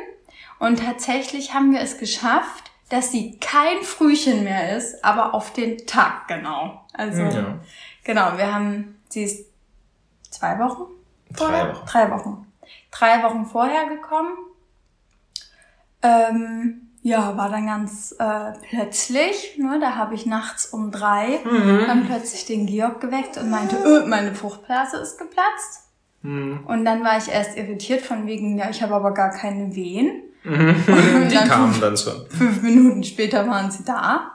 Und 0.61 0.79
tatsächlich 0.85 1.55
haben 1.55 1.73
wir 1.73 1.81
es 1.81 1.99
geschafft, 1.99 2.71
dass 2.95 3.11
sie 3.13 3.39
kein 3.41 3.83
Frühchen 3.83 4.45
mehr 4.45 4.77
ist, 4.77 5.05
aber 5.05 5.35
auf 5.35 5.53
den 5.53 5.87
Tag 5.87 6.29
genau. 6.29 6.81
Also 6.93 7.23
Ja. 7.23 7.59
genau, 8.05 8.37
wir 8.37 8.55
haben, 8.55 9.01
sie 9.09 9.25
ist 9.25 9.47
zwei 10.31 10.59
Wochen? 10.59 10.85
Drei 11.33 11.45
vorher? 11.47 11.75
Wochen. 11.75 11.87
Drei 11.87 12.11
Wochen. 12.11 12.47
Drei 12.91 13.23
Wochen 13.25 13.47
vorher 13.47 13.87
gekommen. 13.89 14.37
Ähm, 16.03 16.91
ja, 17.03 17.37
war 17.37 17.51
dann 17.51 17.67
ganz 17.67 18.15
äh, 18.19 18.53
plötzlich, 18.71 19.59
ne, 19.59 19.79
da 19.81 19.97
habe 19.97 20.15
ich 20.15 20.25
nachts 20.27 20.67
um 20.67 20.91
drei 20.91 21.41
Mhm. 21.45 21.85
dann 21.87 22.07
plötzlich 22.07 22.47
den 22.47 22.67
Georg 22.67 23.01
geweckt 23.01 23.37
und 23.37 23.51
meinte, 23.51 23.77
öh, 23.77 24.07
meine 24.07 24.35
Fruchtblase 24.35 24.97
ist 24.99 25.19
geplatzt. 25.19 25.83
Mhm. 26.23 26.65
Und 26.67 26.85
dann 26.85 27.05
war 27.05 27.19
ich 27.19 27.29
erst 27.29 27.57
irritiert 27.57 28.01
von 28.03 28.27
wegen, 28.27 28.57
ja, 28.57 28.71
ich 28.71 28.83
habe 28.83 28.95
aber 28.95 29.13
gar 29.13 29.31
keine 29.31 29.75
Wehen. 29.75 30.23
Mhm. 30.45 30.75
Die 31.31 31.35
dann- 31.35 31.49
kamen 31.49 31.81
dann 31.81 31.97
schon. 31.97 32.27
Fünf 32.29 32.63
Minuten 32.63 33.03
später 33.03 33.47
waren 33.49 33.71
sie 33.71 33.85
da. 33.85 34.33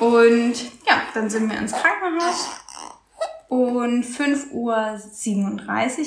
Und 0.00 0.54
ja, 0.86 1.02
dann 1.12 1.28
sind 1.28 1.50
wir 1.50 1.58
ins 1.58 1.72
Krankenhaus. 1.72 2.48
Und 3.48 4.04
5.37 4.04 4.52
Uhr 4.52 4.98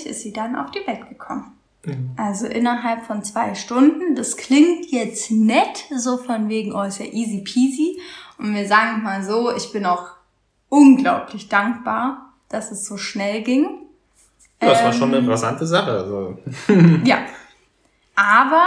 ist 0.10 0.22
sie 0.22 0.34
dann 0.34 0.56
auf 0.56 0.72
die 0.72 0.86
Welt 0.88 1.08
gekommen. 1.08 1.54
Mhm. 1.86 2.12
Also 2.18 2.48
innerhalb 2.48 3.06
von 3.06 3.24
zwei 3.24 3.54
Stunden. 3.56 4.16
Das 4.16 4.38
klingt 4.38 4.88
jetzt 4.92 5.32
nett, 5.32 5.86
so 5.96 6.18
von 6.18 6.50
wegen, 6.50 6.74
oh, 6.74 6.82
ist 6.84 7.00
ja 7.00 7.06
easy 7.06 7.42
peasy. 7.44 8.00
Und 8.40 8.54
wir 8.56 8.68
sagen 8.68 9.04
mal 9.04 9.24
so, 9.24 9.56
ich 9.56 9.72
bin 9.72 9.86
auch 9.86 10.08
unglaublich 10.70 11.48
dankbar, 11.48 12.34
dass 12.50 12.72
es 12.72 12.86
so 12.86 12.98
schnell 12.98 13.44
ging. 13.44 13.68
Ja, 14.62 14.70
das 14.70 14.84
war 14.84 14.94
schon 14.94 15.14
Ähm, 15.14 15.20
eine 15.24 15.30
rasante 15.32 15.66
Sache. 15.68 15.92
Also. 15.92 16.38
Ja. 17.06 17.20
Aber 18.18 18.66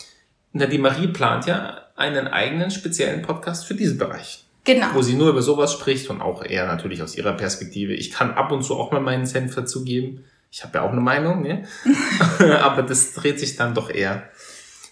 na, 0.52 0.66
die 0.66 0.78
Marie 0.78 1.09
plant 1.09 1.47
ja 1.47 1.77
einen 1.98 2.28
eigenen 2.28 2.70
speziellen 2.70 3.22
Podcast 3.22 3.66
für 3.66 3.74
diesen 3.74 3.98
Bereich. 3.98 4.44
Genau. 4.64 4.88
Wo 4.94 5.02
sie 5.02 5.14
nur 5.14 5.30
über 5.30 5.42
sowas 5.42 5.72
spricht 5.72 6.10
und 6.10 6.20
auch 6.20 6.44
eher 6.44 6.66
natürlich 6.66 7.02
aus 7.02 7.16
ihrer 7.16 7.32
Perspektive. 7.32 7.94
Ich 7.94 8.10
kann 8.12 8.32
ab 8.32 8.52
und 8.52 8.62
zu 8.62 8.76
auch 8.76 8.92
mal 8.92 9.00
meinen 9.00 9.26
Senf 9.26 9.54
dazugeben. 9.54 10.24
Ich 10.50 10.62
habe 10.62 10.78
ja 10.78 10.84
auch 10.84 10.92
eine 10.92 11.00
Meinung, 11.00 11.42
ne? 11.42 11.66
Aber 12.60 12.82
das 12.82 13.14
dreht 13.14 13.40
sich 13.40 13.56
dann 13.56 13.74
doch 13.74 13.90
eher 13.90 14.28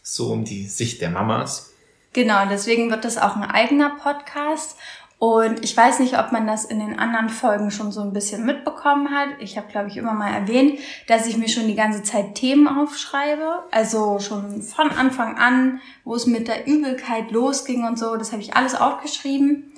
so 0.03 0.33
um 0.33 0.45
die 0.45 0.67
Sicht 0.67 1.01
der 1.01 1.11
Mamas. 1.11 1.73
Genau, 2.13 2.49
deswegen 2.49 2.91
wird 2.91 3.05
das 3.05 3.19
auch 3.19 3.37
ein 3.37 3.43
eigener 3.43 3.97
Podcast. 4.03 4.77
Und 5.19 5.65
ich 5.65 5.75
weiß 5.75 6.01
nicht, 6.01 6.19
ob 6.19 6.31
man 6.33 6.47
das 6.47 6.67
in 6.67 6.79
den 6.79 6.99
anderen 6.99 7.31
Folgen 7.31 7.71
schon 7.71 7.91
so 7.91 8.03
ein 8.03 8.13
bisschen 8.13 8.45
mitbekommen 8.45 9.11
hat. 9.11 9.29
Ich 9.39 9.57
habe, 9.57 9.67
glaube 9.69 9.89
ich, 9.89 9.97
immer 9.97 10.13
mal 10.13 10.31
erwähnt, 10.31 10.79
dass 11.07 11.27
ich 11.27 11.39
mir 11.39 11.49
schon 11.49 11.67
die 11.67 11.75
ganze 11.75 12.03
Zeit 12.03 12.35
Themen 12.35 12.69
aufschreibe. 12.69 13.61
Also 13.71 14.19
schon 14.19 14.61
von 14.61 14.91
Anfang 14.91 15.39
an, 15.39 15.81
wo 16.05 16.15
es 16.15 16.27
mit 16.27 16.49
der 16.49 16.67
Übelkeit 16.67 17.31
losging 17.31 17.85
und 17.87 17.99
so. 17.99 18.17
Das 18.17 18.33
habe 18.33 18.43
ich 18.43 18.57
alles 18.57 18.75
aufgeschrieben, 18.75 19.73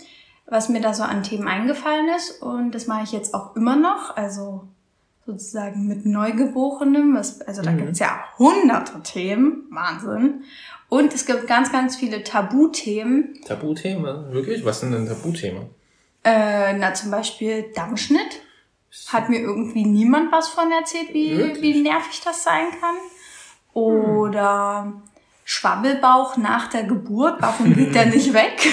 was 0.47 0.69
mir 0.69 0.81
da 0.81 0.93
so 0.93 1.05
an 1.05 1.23
Themen 1.23 1.47
eingefallen 1.47 2.09
ist. 2.17 2.43
Und 2.43 2.73
das 2.75 2.89
mache 2.89 3.05
ich 3.05 3.13
jetzt 3.13 3.33
auch 3.33 3.55
immer 3.55 3.77
noch. 3.77 4.17
Also 4.17 4.65
sozusagen 5.25 5.87
mit 5.87 6.05
Neugeborenem. 6.05 7.15
Was, 7.15 7.43
also 7.43 7.63
da 7.63 7.71
Mhm. 7.71 7.79
gibt's 7.79 8.01
ja 8.01 8.25
hunderte 8.39 9.01
Themen. 9.03 9.67
Wahnsinn. 9.71 10.43
Und 10.89 11.15
es 11.15 11.27
gibt 11.27 11.47
ganz, 11.47 11.71
ganz 11.71 11.97
viele 11.97 12.25
Tabuthemen. 12.25 13.39
Tabuthema? 13.47 14.27
Wirklich? 14.31 14.65
Was 14.65 14.81
sind 14.81 14.93
denn 14.93 15.07
Tabuthema? 15.07 15.63
Äh, 16.25 16.73
na, 16.75 16.95
zum 16.95 17.11
Beispiel 17.11 17.67
Dammschnitt. 17.75 18.43
Hat 19.09 19.29
mir 19.29 19.41
irgendwie 19.41 19.85
niemand 19.85 20.33
was 20.33 20.49
von 20.49 20.73
erzählt, 20.73 21.13
wie, 21.13 21.37
Wirklich? 21.37 21.63
wie 21.63 21.83
nervig 21.83 22.23
das 22.25 22.43
sein 22.43 22.69
kann. 22.81 22.97
Oder 23.75 25.03
Schwabbelbauch 25.45 26.39
nach 26.39 26.69
der 26.69 26.85
Geburt. 26.85 27.37
Warum 27.41 27.75
geht 27.75 27.95
der 27.95 28.07
nicht 28.15 28.33
weg? 28.33 28.67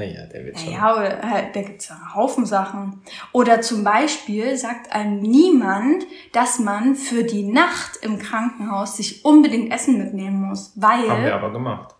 Naja, 0.00 0.26
der 0.26 0.44
wird 0.44 0.58
schon. 0.58 0.72
Ja, 0.72 0.96
oder 0.96 1.20
halt, 1.22 1.54
da 1.54 1.62
gibt's 1.62 1.88
ja 1.88 1.96
einen 1.96 2.14
Haufen 2.14 2.46
Sachen. 2.46 3.02
Oder 3.32 3.60
zum 3.60 3.84
Beispiel 3.84 4.56
sagt 4.56 4.92
einem 4.92 5.20
niemand, 5.20 6.04
dass 6.32 6.58
man 6.58 6.94
für 6.94 7.22
die 7.22 7.42
Nacht 7.42 7.98
im 8.02 8.18
Krankenhaus 8.18 8.96
sich 8.96 9.24
unbedingt 9.24 9.72
Essen 9.72 9.98
mitnehmen 9.98 10.40
muss. 10.48 10.72
Weil, 10.76 11.08
Haben 11.08 11.24
wir 11.24 11.34
aber 11.34 11.52
gemacht. 11.52 11.94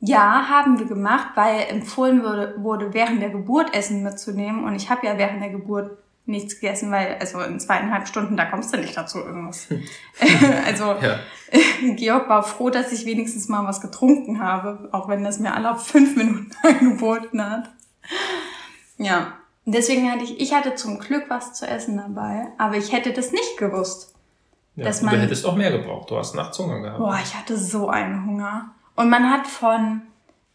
ja, 0.00 0.48
haben 0.48 0.78
wir 0.78 0.86
gemacht, 0.86 1.30
weil 1.34 1.62
empfohlen 1.68 2.22
wurde, 2.22 2.54
wurde 2.58 2.94
während 2.94 3.20
der 3.20 3.30
Geburt 3.30 3.74
Essen 3.74 4.02
mitzunehmen. 4.02 4.64
Und 4.64 4.74
ich 4.76 4.88
habe 4.90 5.06
ja 5.06 5.18
während 5.18 5.42
der 5.42 5.50
Geburt 5.50 5.98
nichts 6.26 6.54
gegessen, 6.60 6.90
weil, 6.92 7.16
also 7.18 7.40
in 7.40 7.58
zweieinhalb 7.58 8.06
Stunden, 8.06 8.36
da 8.36 8.44
kommst 8.44 8.72
du 8.72 8.78
nicht 8.78 8.96
dazu, 8.96 9.18
irgendwas. 9.18 9.66
also, 10.66 10.94
Ja. 11.02 11.18
Georg 11.96 12.28
war 12.28 12.42
froh, 12.44 12.70
dass 12.70 12.92
ich 12.92 13.04
wenigstens 13.06 13.48
mal 13.48 13.66
was 13.66 13.80
getrunken 13.80 14.40
habe, 14.40 14.88
auch 14.92 15.08
wenn 15.08 15.24
das 15.24 15.38
mir 15.40 15.54
alle 15.54 15.72
auf 15.72 15.86
fünf 15.86 16.14
Minuten 16.16 16.50
angeboten 16.62 17.44
hat. 17.44 17.70
Ja, 18.98 19.32
deswegen 19.64 20.10
hatte 20.10 20.24
ich, 20.24 20.40
ich 20.40 20.54
hatte 20.54 20.74
zum 20.74 20.98
Glück 21.00 21.24
was 21.28 21.54
zu 21.54 21.66
essen 21.66 21.96
dabei, 21.96 22.48
aber 22.58 22.76
ich 22.76 22.92
hätte 22.92 23.12
das 23.12 23.32
nicht 23.32 23.56
gewusst. 23.58 24.14
ja. 24.76 24.84
Dass 24.84 25.00
du 25.00 25.06
man- 25.06 25.18
hättest 25.18 25.44
auch 25.46 25.56
mehr 25.56 25.72
gebraucht. 25.72 26.10
Du 26.10 26.16
hast 26.16 26.34
nachts 26.34 26.58
Hunger 26.58 26.80
gehabt. 26.80 26.98
Boah, 26.98 27.18
ich 27.22 27.34
hatte 27.34 27.56
so 27.56 27.88
einen 27.88 28.24
Hunger. 28.26 28.70
Und 28.94 29.08
man 29.10 29.28
hat 29.30 29.46
von 29.46 30.02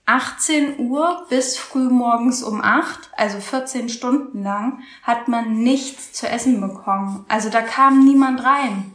18 0.07 0.79
Uhr 0.79 1.25
bis 1.29 1.57
früh 1.57 1.89
morgens 1.89 2.43
um 2.43 2.61
8, 2.61 3.09
also 3.17 3.39
14 3.39 3.89
Stunden 3.89 4.43
lang, 4.43 4.79
hat 5.03 5.27
man 5.27 5.63
nichts 5.63 6.13
zu 6.13 6.27
essen 6.27 6.61
bekommen. 6.61 7.25
Also 7.27 7.49
da 7.49 7.61
kam 7.61 8.05
niemand 8.05 8.43
rein. 8.43 8.91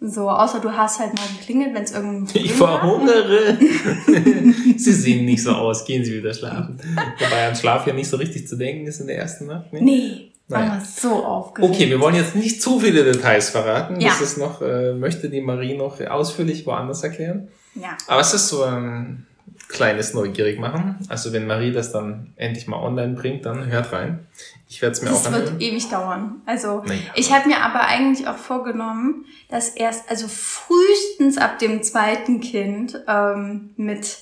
So, 0.00 0.30
außer 0.30 0.60
du 0.60 0.72
hast 0.76 1.00
halt 1.00 1.14
mal 1.14 1.26
geklingelt, 1.38 1.74
wenn 1.74 1.82
es 1.82 1.92
irgendein 1.92 2.28
Ich 2.32 2.52
verhungere. 2.52 3.58
Sie 4.76 4.92
sehen 4.92 5.24
nicht 5.24 5.42
so 5.42 5.50
aus. 5.52 5.84
Gehen 5.84 6.04
Sie 6.04 6.14
wieder 6.16 6.32
schlafen. 6.32 6.80
Wobei 7.18 7.48
an 7.48 7.56
Schlaf 7.56 7.84
ja 7.86 7.92
nicht 7.92 8.08
so 8.08 8.16
richtig 8.16 8.46
zu 8.46 8.56
denken 8.56 8.86
ist 8.86 9.00
in 9.00 9.08
der 9.08 9.18
ersten 9.18 9.46
Nacht. 9.46 9.72
Ne? 9.72 9.82
Nee, 9.82 10.30
war 10.46 10.60
Naja. 10.60 10.80
so 10.84 11.24
aufgeregt. 11.24 11.72
Okay, 11.74 11.88
wir 11.90 12.00
wollen 12.00 12.14
jetzt 12.14 12.36
nicht 12.36 12.62
zu 12.62 12.78
viele 12.78 13.02
Details 13.02 13.50
verraten. 13.50 14.00
Ja. 14.00 14.10
Das 14.10 14.20
ist 14.20 14.38
noch, 14.38 14.62
äh, 14.62 14.92
möchte 14.94 15.30
die 15.30 15.40
Marie 15.40 15.76
noch 15.76 16.00
ausführlich 16.00 16.64
woanders 16.64 17.02
erklären. 17.02 17.48
Ja. 17.74 17.96
Aber 18.06 18.20
es 18.20 18.32
ist 18.32 18.48
so 18.48 18.62
ein 18.62 19.26
kleines 19.68 20.14
neugierig 20.14 20.58
machen. 20.58 20.96
Also 21.08 21.32
wenn 21.32 21.46
Marie 21.46 21.72
das 21.72 21.92
dann 21.92 22.32
endlich 22.36 22.66
mal 22.68 22.78
online 22.78 23.14
bringt, 23.14 23.44
dann 23.46 23.66
hört 23.66 23.92
rein. 23.92 24.26
Ich 24.68 24.80
werde 24.82 24.92
es 24.94 25.02
mir 25.02 25.10
Das 25.10 25.26
auch 25.26 25.32
wird 25.32 25.42
anhören. 25.48 25.60
ewig 25.60 25.88
dauern. 25.88 26.42
Also 26.46 26.82
Naja. 26.86 27.00
ich 27.14 27.32
habe 27.32 27.48
mir 27.48 27.60
aber 27.62 27.82
eigentlich 27.82 28.26
auch 28.28 28.36
vorgenommen, 28.38 29.26
dass 29.50 29.68
erst, 29.70 30.10
also 30.10 30.26
frühestens 30.28 31.38
ab 31.38 31.58
dem 31.58 31.82
zweiten 31.82 32.40
Kind 32.40 32.98
ähm, 33.06 33.70
mit 33.76 34.18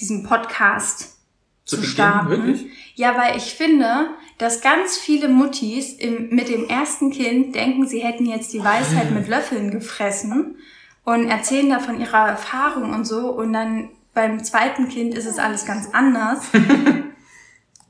diesem 0.00 0.24
Podcast 0.24 1.16
zu, 1.64 1.76
beginnen? 1.76 1.92
starten. 1.92 2.30
Wirklich? 2.30 2.66
Ja, 2.94 3.16
weil 3.16 3.36
ich 3.36 3.54
finde, 3.54 4.10
dass 4.38 4.60
ganz 4.60 4.96
viele 4.96 5.28
Muttis 5.28 5.92
im, 5.94 6.30
mit 6.30 6.48
dem 6.48 6.68
ersten 6.68 7.10
Kind 7.10 7.54
denken, 7.54 7.86
sie 7.86 8.00
hätten 8.00 8.26
jetzt 8.26 8.52
die 8.52 8.62
Weisheit 8.62 9.10
mit 9.12 9.28
Löffeln 9.28 9.70
gefressen 9.70 10.56
und 11.04 11.28
erzählen 11.28 11.70
da 11.70 11.78
von 11.78 12.00
ihrer 12.00 12.28
Erfahrung 12.28 12.92
und 12.92 13.04
so 13.04 13.30
und 13.30 13.52
dann 13.52 13.90
beim 14.14 14.42
zweiten 14.42 14.88
Kind 14.88 15.14
ist 15.14 15.26
es 15.26 15.38
alles 15.38 15.66
ganz 15.66 15.88
anders. 15.92 16.46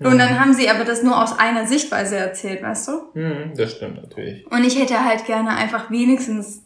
Und 0.00 0.18
dann 0.18 0.40
haben 0.40 0.54
sie 0.54 0.68
aber 0.68 0.84
das 0.84 1.02
nur 1.02 1.22
aus 1.22 1.38
einer 1.38 1.66
Sichtweise 1.66 2.16
erzählt, 2.16 2.62
weißt 2.62 2.88
du? 2.88 2.92
Hm, 3.14 3.52
das 3.56 3.72
stimmt 3.72 4.02
natürlich. 4.02 4.50
Und 4.50 4.64
ich 4.64 4.78
hätte 4.78 5.04
halt 5.04 5.24
gerne 5.24 5.50
einfach 5.50 5.90
wenigstens 5.90 6.62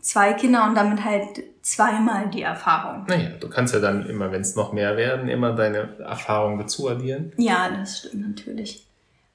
zwei 0.00 0.32
Kinder 0.32 0.64
und 0.64 0.74
damit 0.74 1.04
halt 1.04 1.42
zweimal 1.62 2.30
die 2.30 2.42
Erfahrung. 2.42 3.04
Naja, 3.08 3.30
du 3.40 3.48
kannst 3.48 3.74
ja 3.74 3.80
dann 3.80 4.06
immer, 4.06 4.30
wenn 4.32 4.40
es 4.40 4.56
noch 4.56 4.72
mehr 4.72 4.96
werden, 4.96 5.28
immer 5.28 5.52
deine 5.52 5.98
Erfahrungen 5.98 6.58
dazu 6.58 6.88
addieren. 6.88 7.32
Ja, 7.36 7.68
das 7.68 7.98
stimmt 7.98 8.36
natürlich. 8.36 8.86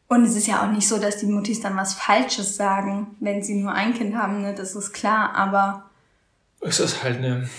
Und 0.07 0.25
es 0.25 0.35
ist 0.35 0.47
ja 0.47 0.63
auch 0.63 0.71
nicht 0.71 0.87
so, 0.87 0.97
dass 0.97 1.17
die 1.17 1.25
Muttis 1.25 1.61
dann 1.61 1.77
was 1.77 1.93
Falsches 1.93 2.57
sagen, 2.57 3.15
wenn 3.19 3.43
sie 3.43 3.55
nur 3.55 3.71
ein 3.73 3.93
Kind 3.93 4.15
haben, 4.15 4.41
ne? 4.41 4.53
Das 4.53 4.75
ist 4.75 4.91
klar, 4.93 5.33
aber 5.35 5.89
Es 6.59 6.79
ist 6.79 7.03
halt 7.03 7.17
eine 7.17 7.49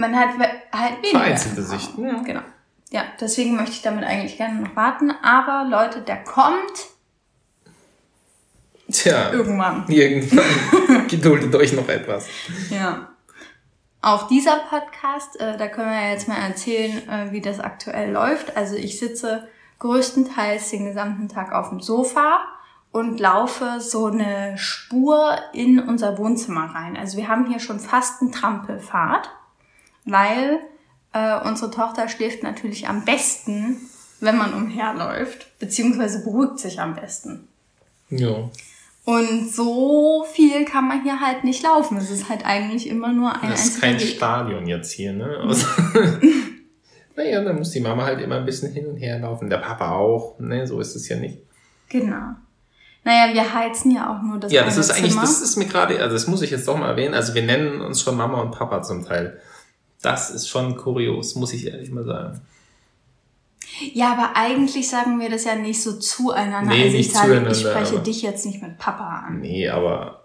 man 0.00 0.16
hat 0.16 0.30
halt 0.72 0.96
weniger. 1.02 1.18
vereinzelte. 1.20 1.62
Sicht. 1.62 1.90
Ja. 1.98 2.22
Genau. 2.22 2.40
Ja, 2.90 3.02
deswegen 3.20 3.54
möchte 3.54 3.72
ich 3.72 3.82
damit 3.82 4.04
eigentlich 4.04 4.36
gerne 4.36 4.60
noch 4.62 4.74
warten. 4.74 5.12
Aber 5.22 5.68
Leute, 5.68 6.00
der 6.00 6.24
kommt 6.24 6.88
Tja, 8.90 9.30
irgendwann. 9.30 9.84
irgendwann 9.88 11.06
geduldet 11.08 11.54
euch 11.54 11.72
noch 11.72 11.88
etwas. 11.88 12.26
Ja. 12.70 13.08
Auch 14.02 14.26
dieser 14.26 14.56
Podcast, 14.68 15.38
äh, 15.38 15.56
da 15.58 15.68
können 15.68 15.90
wir 15.90 16.00
ja 16.00 16.10
jetzt 16.10 16.26
mal 16.26 16.36
erzählen, 16.38 17.08
äh, 17.08 17.30
wie 17.32 17.40
das 17.40 17.60
aktuell 17.60 18.10
läuft. 18.10 18.56
Also 18.56 18.74
ich 18.74 18.98
sitze 18.98 19.46
größtenteils 19.78 20.70
den 20.70 20.86
gesamten 20.86 21.28
Tag 21.28 21.52
auf 21.52 21.68
dem 21.68 21.80
Sofa 21.80 22.40
und 22.92 23.20
laufe 23.20 23.78
so 23.80 24.06
eine 24.06 24.58
Spur 24.58 25.38
in 25.52 25.78
unser 25.78 26.18
Wohnzimmer 26.18 26.74
rein. 26.74 26.96
Also 26.96 27.16
wir 27.18 27.28
haben 27.28 27.46
hier 27.46 27.60
schon 27.60 27.78
fast 27.78 28.20
einen 28.20 28.32
Trampelfahrt, 28.32 29.30
weil 30.04 30.58
äh, 31.12 31.40
unsere 31.46 31.70
Tochter 31.70 32.08
schläft 32.08 32.42
natürlich 32.42 32.88
am 32.88 33.04
besten, 33.04 33.76
wenn 34.20 34.36
man 34.36 34.52
umherläuft, 34.54 35.58
beziehungsweise 35.58 36.22
beruhigt 36.22 36.58
sich 36.58 36.80
am 36.80 36.94
besten. 36.94 37.48
Ja. 38.10 38.50
Und 39.04 39.52
so 39.52 40.24
viel 40.30 40.64
kann 40.64 40.86
man 40.86 41.02
hier 41.02 41.20
halt 41.20 41.42
nicht 41.42 41.62
laufen. 41.62 41.96
Es 41.96 42.10
ist 42.10 42.28
halt 42.28 42.44
eigentlich 42.44 42.86
immer 42.88 43.12
nur 43.12 43.32
ein 43.42 43.50
Das 43.50 43.64
ist 43.66 43.80
kein 43.80 43.98
Weg. 43.98 44.16
Stadion 44.16 44.66
jetzt 44.66 44.92
hier, 44.92 45.12
ne? 45.12 45.38
Also, 45.42 45.66
naja, 47.16 47.42
dann 47.42 47.56
muss 47.56 47.70
die 47.70 47.80
Mama 47.80 48.04
halt 48.04 48.20
immer 48.20 48.36
ein 48.36 48.44
bisschen 48.44 48.72
hin 48.72 48.86
und 48.86 48.96
her 48.96 49.18
laufen. 49.18 49.48
Der 49.48 49.56
Papa 49.58 49.92
auch, 49.92 50.38
ne? 50.38 50.66
So 50.66 50.80
ist 50.80 50.94
es 50.94 51.08
ja 51.08 51.16
nicht. 51.16 51.38
Genau. 51.88 52.34
Naja, 53.02 53.32
wir 53.32 53.54
heizen 53.54 53.90
ja 53.90 54.14
auch 54.14 54.22
nur 54.22 54.38
das 54.38 54.52
Ja, 54.52 54.64
das 54.64 54.76
ist 54.76 54.90
eigentlich, 54.90 55.12
Zimmer. 55.12 55.22
das 55.22 55.40
ist 55.40 55.56
mir 55.56 55.64
gerade, 55.64 55.98
also 56.00 56.14
das 56.14 56.26
muss 56.26 56.42
ich 56.42 56.50
jetzt 56.50 56.68
doch 56.68 56.76
mal 56.76 56.90
erwähnen. 56.90 57.14
Also 57.14 57.34
wir 57.34 57.42
nennen 57.42 57.80
uns 57.80 58.02
schon 58.02 58.16
Mama 58.16 58.40
und 58.42 58.50
Papa 58.50 58.82
zum 58.82 59.04
Teil. 59.06 59.40
Das 60.02 60.30
ist 60.30 60.48
schon 60.48 60.76
kurios, 60.76 61.34
muss 61.34 61.52
ich 61.52 61.66
ehrlich 61.66 61.90
mal 61.90 62.04
sagen. 62.04 62.40
ja, 63.92 64.12
aber 64.12 64.36
eigentlich 64.36 64.88
sagen 64.88 65.20
wir 65.20 65.28
das 65.30 65.44
ja 65.44 65.54
nicht 65.54 65.82
so 65.82 65.98
zueinander. 65.98 66.70
Nee, 66.74 66.84
also 66.84 66.96
ich 66.96 67.06
nicht 67.06 67.12
sage, 67.12 67.28
zueinander, 67.28 67.50
ich 67.52 67.60
spreche 67.60 67.98
dich 68.00 68.22
jetzt 68.22 68.46
nicht 68.46 68.62
mit 68.62 68.78
Papa 68.78 69.24
an. 69.26 69.40
Nee, 69.40 69.68
aber 69.68 70.24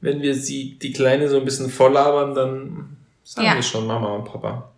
wenn 0.00 0.20
wir 0.20 0.34
sie, 0.34 0.78
die 0.80 0.92
Kleine 0.92 1.28
so 1.28 1.38
ein 1.38 1.44
bisschen 1.44 1.70
volllabern, 1.70 2.34
dann 2.34 2.96
sagen 3.22 3.46
Ja. 3.46 3.54
wir 3.54 3.62
schon 3.62 3.86
Mama 3.86 4.08
und 4.16 4.24
Papa. 4.24 4.70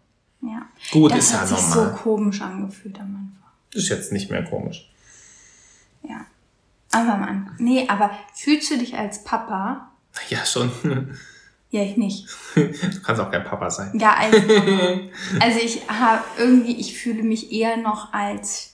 Ja. 0.43 0.63
Gut, 0.93 1.13
das 1.13 1.19
ist 1.21 1.33
ja 1.33 1.41
hat 1.41 1.49
sich 1.49 1.59
normal. 1.75 1.91
so 1.97 2.03
komisch 2.03 2.41
angefühlt 2.43 2.97
am 3.01 3.07
Anfang. 3.07 3.51
Ist 3.73 3.89
jetzt 3.89 4.13
nicht 4.13 4.31
mehr 4.31 4.45
komisch. 4.45 4.89
Ja. 6.03 6.27
Aber 6.93 7.17
Mann, 7.17 7.51
nee, 7.59 7.87
aber 7.89 8.11
fühlst 8.35 8.71
du 8.71 8.79
dich 8.79 8.97
als 8.97 9.25
Papa? 9.25 9.91
Ja, 10.29 10.45
schon. 10.47 10.71
Ja, 11.77 11.83
ich 11.83 11.97
nicht. 11.99 12.27
Du 12.55 13.03
kannst 13.05 13.21
auch 13.21 13.31
kein 13.31 13.45
Papa 13.45 13.69
sein. 13.71 13.93
Ja, 13.99 14.15
als 14.15 14.33
Mama. 14.47 14.99
Also 15.41 15.59
ich 15.63 15.87
habe 15.89 16.25
irgendwie, 16.39 16.75
ich 16.81 16.99
fühle 16.99 17.23
mich 17.23 17.53
eher 17.53 17.77
noch 17.77 18.15
als 18.15 18.73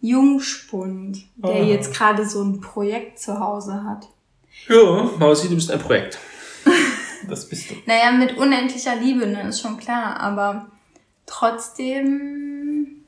Jungspund, 0.00 1.18
der 1.36 1.62
Ah. 1.62 1.64
jetzt 1.64 1.92
gerade 1.92 2.28
so 2.28 2.42
ein 2.44 2.60
Projekt 2.60 3.18
zu 3.18 3.40
Hause 3.40 3.82
hat. 3.82 4.06
Ja, 4.68 5.10
Mausi, 5.18 5.48
du 5.48 5.56
bist 5.56 5.70
ein 5.70 5.80
Projekt. 5.80 6.18
Das 7.28 7.48
bist 7.48 7.70
du. 7.70 7.74
Naja, 7.84 8.12
mit 8.12 8.36
unendlicher 8.38 8.94
Liebe, 8.94 9.26
ne, 9.26 9.48
ist 9.48 9.60
schon 9.60 9.76
klar, 9.76 10.18
aber 10.20 10.68
trotzdem, 11.26 13.04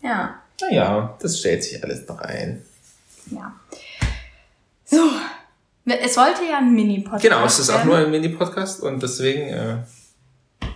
Ja, 0.00 0.40
Naja, 0.60 1.16
das 1.20 1.40
stellt 1.40 1.64
sich 1.64 1.82
alles 1.82 2.06
noch 2.08 2.20
ein. 2.20 2.62
ja. 3.32 3.52
So. 4.84 5.02
Es 5.86 6.14
sollte 6.14 6.42
ja 6.50 6.58
ein 6.58 6.74
Mini-Podcast 6.74 7.22
Genau, 7.22 7.44
es 7.44 7.58
ist 7.60 7.70
auch 7.70 7.76
werden. 7.76 7.88
nur 7.88 7.96
ein 7.98 8.10
Mini-Podcast 8.10 8.82
und 8.82 9.02
deswegen 9.02 9.48
äh, 9.48 9.76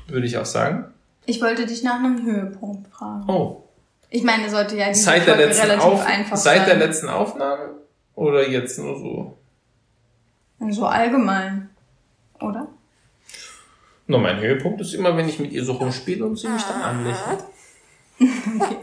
würde 0.09 0.26
ich 0.26 0.38
auch 0.38 0.45
sagen, 0.47 0.85
Ich 1.26 1.40
wollte 1.43 1.67
dich 1.67 1.83
nach 1.83 1.97
einem 1.97 2.25
Höhepunkt 2.25 2.88
fragen. 2.93 3.25
oh, 3.29 3.64
Ich 4.09 4.23
meine, 4.23 4.49
sollte 4.49 4.76
ja 4.76 4.88
diese 4.88 5.02
seit 5.05 5.26
der, 5.26 5.35
Folge 5.35 5.49
letzten 5.49 5.67
relativ 5.67 5.85
Auf 5.85 6.07
einfach 6.07 6.37
seit 6.37 6.61
der 6.67 6.67
sein. 6.67 6.79
letzten 6.79 7.09
Aufnahme 7.09 7.71
oder 8.14 8.49
jetzt 8.49 8.79
nur 8.79 8.99
so? 8.99 9.37
So 10.71 10.87
allgemein. 10.87 11.71
Oder? 12.40 12.69
Nur 14.07 14.19
mein 14.21 14.38
Höhepunkt 14.40 14.81
ist 14.81 14.95
immer, 14.95 15.17
wenn 15.17 15.29
ich 15.29 15.38
mit 15.40 15.52
ihr 15.52 15.64
so 15.64 15.73
rumspiele 15.73 16.25
und 16.25 16.37
sie 16.37 16.49
mich 16.49 16.62
dann 16.62 16.83
anlächelt. 16.83 17.45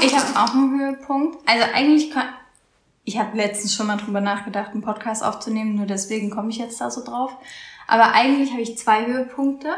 Ich 0.00 0.14
habe 0.16 0.38
auch 0.38 0.54
einen 0.54 0.78
Höhepunkt. 0.80 1.38
Also 1.46 1.64
eigentlich 1.74 2.10
kann, 2.10 2.28
ich 3.04 3.18
habe 3.18 3.36
letztens 3.36 3.74
schon 3.74 3.86
mal 3.86 3.96
drüber 3.96 4.20
nachgedacht, 4.20 4.70
einen 4.72 4.82
Podcast 4.82 5.22
aufzunehmen, 5.22 5.74
nur 5.76 5.86
deswegen 5.86 6.30
komme 6.30 6.50
ich 6.50 6.58
jetzt 6.58 6.80
da 6.80 6.90
so 6.90 7.04
drauf. 7.04 7.32
Aber 7.86 8.12
eigentlich 8.14 8.50
habe 8.52 8.62
ich 8.62 8.78
zwei 8.78 9.06
Höhepunkte. 9.06 9.68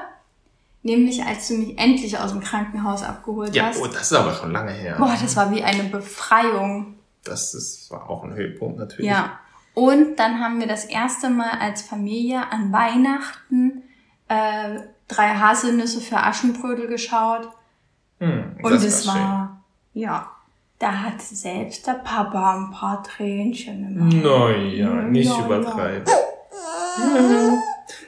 Nämlich 0.83 1.25
als 1.25 1.49
du 1.49 1.55
mich 1.55 1.77
endlich 1.79 2.17
aus 2.17 2.31
dem 2.31 2.41
Krankenhaus 2.41 3.03
abgeholt 3.03 3.53
Ja, 3.57 3.65
hast. 3.67 3.81
oh, 3.81 3.89
das 3.89 4.03
ist 4.03 4.13
aber 4.13 4.33
schon 4.35 4.53
lange 4.53 4.71
her. 4.71 4.95
Boah, 4.99 5.17
das 5.21 5.35
war 5.35 5.51
wie 5.51 5.65
eine 5.65 5.83
Befreiung. 5.85 6.95
Das 7.25 7.55
ist, 7.55 7.91
war 7.91 8.09
auch 8.09 8.23
ein 8.23 8.35
Höhepunkt 8.35 8.79
natürlich. 8.79 9.11
Ja. 9.11 9.41
Und 9.75 10.15
dann 10.21 10.39
haben 10.39 10.61
wir 10.61 10.69
das 10.69 10.85
erste 10.85 11.29
Mal 11.29 11.51
als 11.61 11.83
Familie 11.83 12.53
an 12.53 12.71
Weihnachten 12.73 13.83
äh, 14.29 14.79
drei 15.09 15.35
Haselnüsse 15.35 16.01
für 16.01 16.19
Aschenbrödel 16.19 16.87
geschaut. 16.87 17.49
Hm, 18.21 18.57
Und 18.63 18.73
es 18.75 19.07
war 19.09 19.15
schön. 19.15 19.23
war, 19.25 19.65
ja, 19.93 20.31
da 20.79 20.93
hat 20.93 21.23
selbst 21.23 21.87
der 21.87 21.95
Papa 21.95 22.57
ein 22.57 22.71
paar 22.71 23.03
Tränchen 23.03 23.85
im 23.99 24.23
Naja, 24.23 24.89
nicht 25.03 25.29
Ja, 25.29 25.39
ja. 25.39 25.45
übertreiben. 25.47 26.05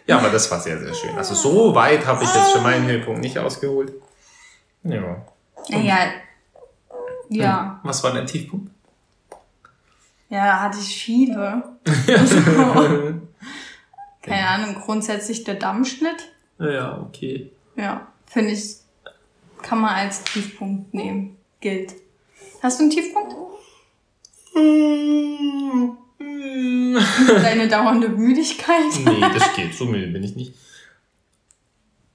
Ja, 0.07 0.19
aber 0.19 0.31
das 0.31 0.51
war 0.51 0.61
sehr, 0.61 0.79
sehr 0.79 0.95
schön. 0.95 1.17
Also 1.17 1.35
so 1.35 1.75
weit 1.75 2.07
habe 2.07 2.25
ich 2.25 2.35
jetzt 2.35 2.53
für 2.53 2.61
meinen 2.61 2.87
Höhepunkt 2.87 3.21
nicht 3.21 3.39
ausgeholt. 3.39 3.93
Ja. 4.83 5.23
Naja, 5.69 5.97
ja, 7.29 7.81
Was 7.83 8.03
war 8.05 8.13
dein 8.13 8.27
Tiefpunkt? 8.27 8.71
ja, 10.31 10.45
da 10.47 10.61
hatte 10.61 10.79
ich 10.79 11.03
viele. 11.05 11.63
Also, 11.87 12.37
keine 14.23 14.49
Ahnung, 14.49 14.75
grundsätzlich 14.83 15.45
der 15.45 15.55
Dammschnitt. 15.57 16.33
Ja, 16.59 16.99
okay. 17.01 17.51
Ja, 17.77 18.07
finde 18.27 18.53
ich, 18.53 18.77
kann 19.63 19.81
man 19.81 19.95
als 19.95 20.23
Tiefpunkt 20.25 20.93
nehmen. 20.95 21.37
Gilt. 21.61 21.95
Hast 22.63 22.79
du 22.79 22.85
einen 22.85 22.91
Tiefpunkt? 22.91 23.35
Deine 27.43 27.69
dauernde 27.69 28.09
Müdigkeit? 28.09 28.83
Nee, 29.05 29.21
das 29.21 29.55
geht. 29.55 29.75
So 29.75 29.85
müde 29.87 30.09
bin 30.09 30.25
ich 30.25 30.35
nicht. 30.37 30.55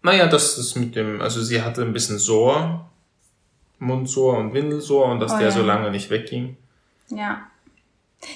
Naja, 0.02 0.28
das 0.28 0.58
ist 0.58 0.76
mit 0.76 0.96
dem, 0.96 1.22
also 1.22 1.42
sie 1.42 1.62
hatte 1.62 1.82
ein 1.82 1.94
bisschen 1.94 2.20
Sor, 2.20 2.90
Mundsor 3.80 4.38
und 4.38 4.54
Windelsor 4.54 5.06
und 5.12 5.22
dass 5.22 5.34
Oh 5.34 5.38
der 5.38 5.48
ja. 5.48 5.52
so 5.52 5.64
lange 5.64 5.92
nicht 5.92 6.10
wegging. 6.10 6.58
Ja. 7.10 7.48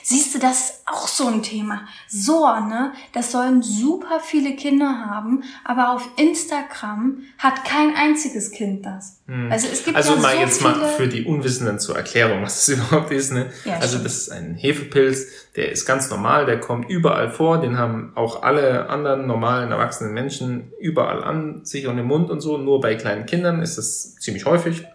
Siehst 0.03 0.33
du, 0.35 0.39
das 0.39 0.69
ist 0.69 0.73
auch 0.85 1.07
so 1.07 1.27
ein 1.27 1.43
Thema. 1.43 1.81
So, 2.07 2.45
ne? 2.45 2.93
Das 3.13 3.31
sollen 3.31 3.61
super 3.61 4.19
viele 4.23 4.55
Kinder 4.55 5.05
haben, 5.09 5.43
aber 5.63 5.91
auf 5.93 6.07
Instagram 6.17 7.23
hat 7.37 7.65
kein 7.65 7.95
einziges 7.95 8.51
Kind 8.51 8.85
das. 8.85 9.21
Also 9.49 9.67
es 9.71 9.83
gibt 9.83 9.97
Also 9.97 10.15
ja 10.15 10.21
mal 10.21 10.35
so 10.35 10.39
jetzt 10.41 10.61
viele... 10.61 10.77
mal 10.77 10.87
für 10.89 11.07
die 11.07 11.25
Unwissenden 11.25 11.79
zur 11.79 11.97
Erklärung, 11.97 12.43
was 12.43 12.65
das 12.65 12.69
überhaupt 12.77 13.11
ist. 13.11 13.33
Ne? 13.33 13.47
Ja, 13.65 13.75
also 13.75 13.89
stimmt. 13.89 14.05
das 14.05 14.17
ist 14.17 14.29
ein 14.31 14.55
Hefepilz, 14.55 15.27
der 15.55 15.71
ist 15.71 15.85
ganz 15.85 16.09
normal, 16.09 16.45
der 16.45 16.59
kommt 16.59 16.89
überall 16.89 17.29
vor, 17.29 17.59
den 17.59 17.77
haben 17.77 18.13
auch 18.15 18.43
alle 18.43 18.89
anderen 18.89 19.27
normalen 19.27 19.71
erwachsenen 19.71 20.13
Menschen 20.13 20.71
überall 20.79 21.23
an 21.23 21.65
sich 21.65 21.87
und 21.87 21.97
im 21.97 22.07
Mund 22.07 22.29
und 22.29 22.39
so. 22.39 22.57
Nur 22.57 22.79
bei 22.79 22.95
kleinen 22.95 23.25
Kindern 23.25 23.61
ist 23.61 23.77
das 23.77 24.15
ziemlich 24.15 24.45
häufig, 24.45 24.85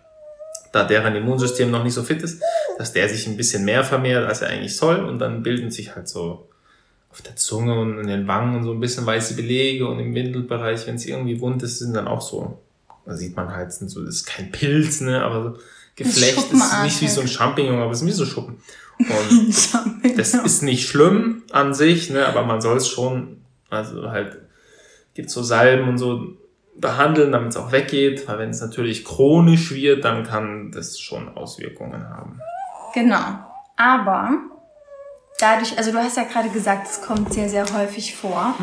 da 0.73 0.85
deren 0.85 1.15
Immunsystem 1.15 1.71
noch 1.71 1.85
nicht 1.85 1.95
so 1.95 2.03
fit 2.03 2.23
ist, 2.23 2.43
dass 2.79 2.93
der 2.93 3.09
sich 3.09 3.27
ein 3.27 3.37
bisschen 3.37 3.65
mehr 3.65 3.85
vermehrt, 3.85 4.27
als 4.27 4.41
er 4.41 4.49
eigentlich 4.49 4.77
soll. 4.77 5.05
Und 5.05 5.19
dann 5.19 5.43
bilden 5.43 5.71
sich 5.71 5.95
halt 5.95 6.09
so 6.09 6.49
auf 7.11 7.21
der 7.21 7.37
Zunge 7.37 7.79
und 7.79 7.99
in 7.99 8.07
den 8.07 8.27
Wangen 8.27 8.65
so 8.65 8.73
ein 8.73 8.81
bisschen 8.81 9.05
weiße 9.05 9.35
Belege 9.35 9.87
und 9.87 10.01
im 10.01 10.15
Windelbereich, 10.15 10.87
wenn 10.87 10.95
es 10.95 11.05
irgendwie 11.05 11.41
wund 11.41 11.63
ist, 11.63 11.79
sind 11.79 11.95
dann 11.95 12.09
auch 12.09 12.23
so, 12.23 12.59
da 13.05 13.15
sieht 13.15 13.37
man 13.37 13.55
halt, 13.55 13.71
sind 13.73 13.91
so, 13.91 14.03
das 14.03 14.17
ist 14.17 14.27
kein 14.27 14.51
Pilz, 14.51 15.03
ne, 15.03 15.23
aber 15.23 15.43
so 15.43 15.59
Geflecht 15.95 16.51
ist 16.51 16.83
nicht 16.83 17.03
wie 17.03 17.09
so 17.09 17.21
ein 17.21 17.29
Champignon, 17.29 17.81
aber 17.83 17.91
es 17.91 18.01
ist 18.01 18.07
wie 18.07 18.13
so 18.13 18.25
Schuppen. 18.25 18.57
Und 18.99 20.17
das 20.17 20.33
ist 20.33 20.63
nicht 20.63 20.89
schlimm 20.89 21.43
an 21.53 21.75
sich, 21.75 22.09
ne, 22.09 22.27
aber 22.27 22.47
man 22.47 22.63
soll 22.63 22.79
es 22.79 22.89
schon, 22.89 23.43
also 23.69 24.11
halt, 24.11 24.39
gibt 25.13 25.29
so 25.29 25.43
Salben 25.43 25.91
und 25.91 25.99
so 25.99 26.39
behandeln, 26.75 27.33
damit 27.33 27.51
es 27.51 27.57
auch 27.57 27.73
weggeht, 27.73 28.27
weil 28.29 28.39
wenn 28.39 28.51
es 28.51 28.61
natürlich 28.61 29.05
chronisch 29.05 29.73
wird, 29.73 30.05
dann 30.05 30.25
kann 30.25 30.73
das 30.73 30.99
schon 30.99 31.29
Auswirkungen 31.37 32.09
haben. 32.09 32.41
Genau. 32.95 33.39
Aber 33.77 34.39
dadurch, 35.39 35.77
also 35.77 35.93
du 35.93 35.99
hast 35.99 36.17
ja 36.17 36.25
gerade 36.25 36.49
gesagt, 36.49 36.87
es 36.89 37.03
kommt 37.03 37.33
sehr, 37.33 37.49
sehr 37.49 37.67
häufig 37.73 38.15
vor. 38.15 38.55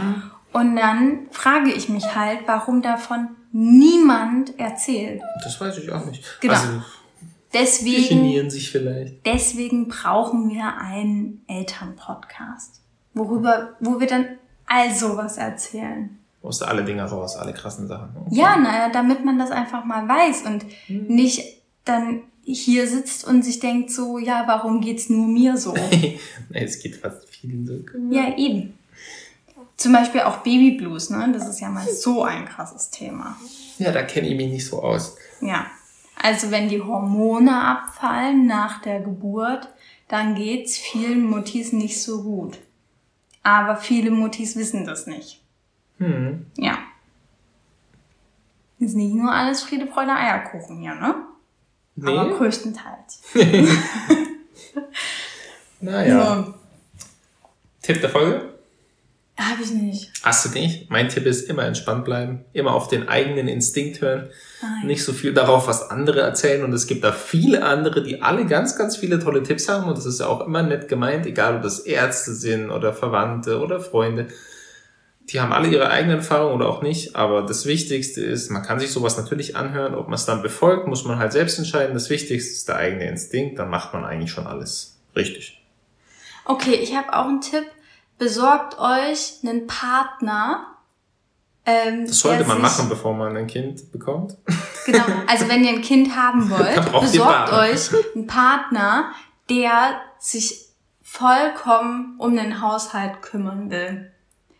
Und 0.54 0.76
dann 0.76 1.28
frage 1.32 1.72
ich 1.72 1.89
mich 1.89 2.15
halt, 2.15 2.39
warum 2.45 2.82
davon 2.82 3.30
niemand 3.52 4.58
erzählt. 4.60 5.22
Das 5.43 5.60
weiß 5.60 5.78
ich 5.80 5.91
auch 5.91 6.06
nicht. 6.06 6.24
Genau. 6.41 6.54
Also, 6.54 6.82
Deswegen, 7.52 8.50
sich 8.50 8.72
vielleicht. 8.72 9.26
deswegen 9.26 9.88
brauchen 9.88 10.52
wir 10.52 10.78
einen 10.78 11.43
Elternpodcast, 11.48 12.82
worüber, 13.15 13.76
wo 13.80 14.00
wir 14.00 14.06
dann 14.06 14.38
all 14.67 14.93
sowas 14.93 15.38
erzählen. 15.38 16.18
Musst 16.41 16.62
du 16.62 16.65
alle 16.65 16.86
Dinge 16.86 17.04
raus, 17.04 17.36
alle 17.36 17.54
krassen 17.54 17.88
Sachen. 17.88 18.13
ne? 18.13 18.25
Ja, 18.32 18.58
naja, 18.58 18.89
damit 18.89 19.25
man 19.25 19.38
das 19.38 19.52
einfach 19.52 19.84
mal 19.84 20.08
weiß 20.08 20.43
und 20.43 20.65
nicht 20.88 21.43
dann 21.84 22.21
hier 22.43 22.88
sitzt 22.88 23.25
und 23.25 23.43
sich 23.43 23.60
denkt 23.60 23.91
so, 23.91 24.17
ja, 24.17 24.45
warum 24.47 24.82
geht's 24.82 25.10
nur 25.10 25.28
mir 25.28 25.58
so? 25.58 25.73
nee, 25.91 26.19
es 26.52 26.80
geht 26.80 26.95
fast 26.95 27.28
vielen 27.30 27.67
so. 27.67 27.73
Ja, 28.10 28.36
eben. 28.38 28.73
Zum 29.78 29.93
Beispiel 29.93 30.21
auch 30.21 30.38
Babyblues, 30.38 31.10
ne? 31.10 31.30
Das 31.34 31.47
ist 31.47 31.62
ja 31.62 31.69
mal 31.69 31.88
so 31.88 32.23
ein 32.23 32.45
krasses 32.45 32.89
Thema. 32.89 33.38
Ja, 33.78 33.91
da 33.91 34.04
kenne 34.04 34.28
ich 34.28 34.36
mich 34.36 34.52
nicht 34.52 34.65
so 34.65 34.82
aus. 34.82 35.15
Ja. 35.41 35.67
Also 36.21 36.52
wenn 36.52 36.67
die 36.67 36.82
Hormone 36.82 37.62
abfallen 37.62 38.45
nach 38.45 38.82
der 38.82 38.99
Geburt, 38.99 39.69
dann 40.10 40.36
geht's 40.36 40.78
vielen 40.78 41.23
Muttis 41.30 41.71
nicht 41.71 42.02
so 42.02 42.23
gut. 42.23 42.58
Aber 43.43 43.78
viele 43.78 44.12
Muttis 44.12 44.58
wissen 44.58 44.86
das 44.86 45.08
nicht. 45.08 45.41
Hm. 45.99 46.45
Ja. 46.57 46.79
Ist 48.79 48.95
nicht 48.95 49.13
nur 49.13 49.31
alles 49.31 49.63
Friede, 49.63 49.88
Freude, 49.88 50.12
Eierkuchen 50.12 50.79
hier, 50.79 50.95
ne? 50.95 51.15
Aber 52.01 52.23
Nee, 52.25 52.33
größtenteils. 52.38 53.21
naja. 55.81 56.45
So. 56.45 56.53
Tipp 57.81 58.01
der 58.01 58.09
Folge? 58.09 58.53
Hab 59.38 59.59
ich 59.62 59.71
nicht. 59.71 60.12
Hast 60.21 60.45
du 60.45 60.49
nicht? 60.59 60.89
Mein 60.89 61.07
Tipp 61.07 61.25
ist 61.25 61.49
immer 61.49 61.63
entspannt 61.63 62.03
bleiben, 62.03 62.43
immer 62.51 62.73
auf 62.73 62.89
den 62.89 63.07
eigenen 63.07 63.47
Instinkt 63.47 64.01
hören, 64.01 64.29
Nein. 64.62 64.88
nicht 64.88 65.03
so 65.05 65.13
viel 65.13 65.33
darauf, 65.33 65.67
was 65.67 65.89
andere 65.89 66.19
erzählen. 66.19 66.63
Und 66.65 66.73
es 66.73 66.88
gibt 66.88 67.05
da 67.05 67.13
viele 67.13 67.63
andere, 67.63 68.03
die 68.03 68.21
alle 68.21 68.45
ganz, 68.45 68.77
ganz 68.77 68.97
viele 68.97 69.19
tolle 69.19 69.41
Tipps 69.41 69.69
haben. 69.69 69.88
Und 69.88 69.97
das 69.97 70.05
ist 70.05 70.19
ja 70.19 70.27
auch 70.27 70.45
immer 70.45 70.62
nett 70.62 70.89
gemeint, 70.89 71.25
egal 71.25 71.55
ob 71.57 71.62
das 71.63 71.79
Ärzte 71.79 72.33
sind 72.33 72.69
oder 72.69 72.93
Verwandte 72.93 73.62
oder 73.62 73.79
Freunde. 73.79 74.27
Die 75.29 75.39
haben 75.39 75.53
alle 75.53 75.67
ihre 75.67 75.89
eigenen 75.91 76.17
Erfahrungen 76.17 76.55
oder 76.55 76.67
auch 76.69 76.81
nicht. 76.81 77.15
Aber 77.15 77.43
das 77.43 77.65
Wichtigste 77.65 78.21
ist, 78.21 78.49
man 78.49 78.63
kann 78.63 78.79
sich 78.79 78.91
sowas 78.91 79.15
natürlich 79.17 79.55
anhören. 79.55 79.93
Ob 79.93 80.07
man 80.07 80.15
es 80.15 80.25
dann 80.25 80.41
befolgt, 80.41 80.87
muss 80.87 81.05
man 81.05 81.19
halt 81.19 81.31
selbst 81.33 81.59
entscheiden. 81.59 81.93
Das 81.93 82.09
Wichtigste 82.09 82.53
ist 82.53 82.67
der 82.67 82.77
eigene 82.77 83.07
Instinkt. 83.07 83.59
Dann 83.59 83.69
macht 83.69 83.93
man 83.93 84.05
eigentlich 84.05 84.31
schon 84.31 84.47
alles 84.47 84.97
richtig. 85.15 85.63
Okay, 86.45 86.73
ich 86.75 86.95
habe 86.95 87.13
auch 87.13 87.25
einen 87.25 87.41
Tipp. 87.41 87.65
Besorgt 88.17 88.79
euch 88.79 89.35
einen 89.43 89.67
Partner. 89.67 90.65
Ähm, 91.65 92.05
Das 92.07 92.19
sollte 92.19 92.45
man 92.45 92.59
machen, 92.61 92.89
bevor 92.89 93.13
man 93.13 93.37
ein 93.37 93.47
Kind 93.47 93.91
bekommt. 93.91 94.35
Genau, 94.85 95.03
also 95.27 95.47
wenn 95.47 95.63
ihr 95.63 95.69
ein 95.71 95.81
Kind 95.81 96.15
haben 96.15 96.49
wollt, 96.49 97.01
besorgt 97.01 97.53
euch 97.53 97.91
einen 98.15 98.25
Partner, 98.25 99.11
der 99.49 100.01
sich 100.17 100.69
vollkommen 101.03 102.15
um 102.17 102.35
den 102.35 102.61
Haushalt 102.61 103.21
kümmern 103.21 103.69
will. 103.69 104.11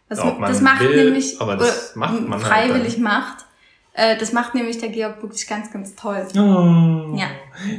Das, 0.10 0.20
Ob 0.20 0.40
man 0.40 0.52
das 0.52 0.60
macht 0.62 0.82
will, 0.82 1.06
nämlich, 1.06 1.40
aber 1.40 1.56
das 1.56 1.96
macht 1.96 2.20
man 2.28 2.44
halt 2.44 2.44
freiwillig 2.44 2.96
dann. 2.96 3.04
macht. 3.04 3.46
Äh, 3.94 4.18
das 4.18 4.34
macht 4.34 4.56
nämlich 4.56 4.78
der 4.80 4.90
Georg 4.90 5.22
wirklich 5.22 5.46
ganz, 5.48 5.72
ganz 5.72 5.96
toll. 5.96 6.26
Oh, 6.36 7.16
Ja. 7.16 7.28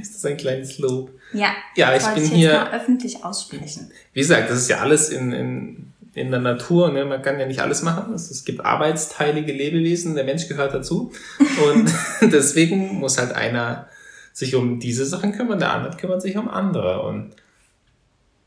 Ist 0.00 0.14
das 0.14 0.24
ein 0.26 0.36
kleines 0.36 0.78
Lob? 0.78 1.10
Ja, 1.32 1.48
Ja, 1.76 1.94
ich 1.94 2.04
bin 2.06 2.22
jetzt 2.22 2.32
hier- 2.32 2.52
mal 2.52 2.72
öffentlich 2.72 3.24
aussprechen. 3.24 3.90
Wie 4.12 4.20
gesagt, 4.20 4.48
das 4.50 4.58
ist 4.58 4.68
ja 4.68 4.78
alles 4.78 5.08
in, 5.08 5.32
in, 5.32 5.92
in 6.14 6.30
der 6.30 6.40
Natur. 6.40 6.92
Ne? 6.92 7.04
Man 7.04 7.22
kann 7.22 7.38
ja 7.40 7.46
nicht 7.46 7.60
alles 7.60 7.82
machen. 7.82 8.12
Es, 8.14 8.30
es 8.30 8.44
gibt 8.44 8.64
arbeitsteilige 8.64 9.52
Lebewesen. 9.52 10.14
Der 10.14 10.24
Mensch 10.24 10.46
gehört 10.48 10.74
dazu. 10.74 11.12
Und 11.68 11.92
deswegen 12.32 12.98
muss 12.98 13.18
halt 13.18 13.32
einer 13.32 13.88
sich 14.32 14.54
um 14.54 14.78
diese 14.78 15.04
Sachen 15.06 15.32
kümmern, 15.32 15.58
der 15.58 15.72
andere 15.72 15.96
kümmert 15.96 16.22
sich 16.22 16.36
um 16.36 16.48
andere. 16.48 17.02
Und 17.02 17.32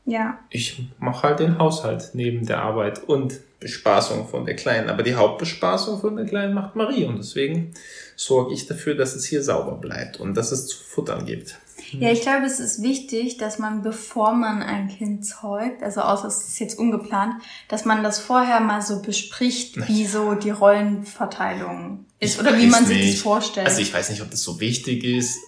Ja. 0.06 0.38
ich 0.50 0.86
mache 0.98 1.22
halt 1.28 1.38
den 1.40 1.58
Haushalt 1.58 2.10
neben 2.12 2.44
der 2.46 2.60
Arbeit 2.62 3.02
und 3.08 3.40
Bespaßung 3.58 4.28
von 4.28 4.44
der 4.44 4.54
Kleinen. 4.54 4.90
Aber 4.90 5.02
die 5.02 5.14
Hauptbespaßung 5.14 5.98
von 6.00 6.16
der 6.16 6.26
Kleinen 6.26 6.52
macht 6.52 6.76
Marie 6.76 7.06
und 7.06 7.16
deswegen 7.16 7.72
sorge 8.14 8.52
ich 8.52 8.66
dafür, 8.66 8.94
dass 8.94 9.14
es 9.14 9.24
hier 9.24 9.42
sauber 9.42 9.76
bleibt 9.76 10.20
und 10.20 10.34
dass 10.34 10.52
es 10.52 10.66
zu 10.66 10.76
futtern 10.76 11.24
gibt. 11.24 11.58
Ja, 11.92 12.10
ich 12.10 12.20
glaube, 12.22 12.44
es 12.46 12.60
ist 12.60 12.82
wichtig, 12.82 13.38
dass 13.38 13.58
man, 13.58 13.82
bevor 13.82 14.32
man 14.34 14.62
ein 14.62 14.88
Kind 14.88 15.24
zeugt, 15.26 15.82
also 15.82 16.02
außer 16.02 16.28
es 16.28 16.48
ist 16.48 16.58
jetzt 16.58 16.78
ungeplant, 16.78 17.34
dass 17.68 17.84
man 17.84 18.02
das 18.02 18.18
vorher 18.18 18.60
mal 18.60 18.82
so 18.82 19.00
bespricht, 19.00 19.88
wie 19.88 20.06
so 20.06 20.34
die 20.34 20.50
Rollenverteilung 20.50 22.04
ist 22.20 22.34
Ich 22.34 22.40
oder 22.40 22.56
wie 22.58 22.66
man 22.66 22.84
sich 22.86 22.98
das 22.98 23.06
nicht. 23.06 23.22
vorstellt. 23.22 23.66
Also 23.66 23.80
ich 23.80 23.92
weiß 23.92 24.10
nicht, 24.10 24.22
ob 24.22 24.30
das 24.30 24.42
so 24.42 24.60
wichtig 24.60 25.04
ist. 25.04 25.38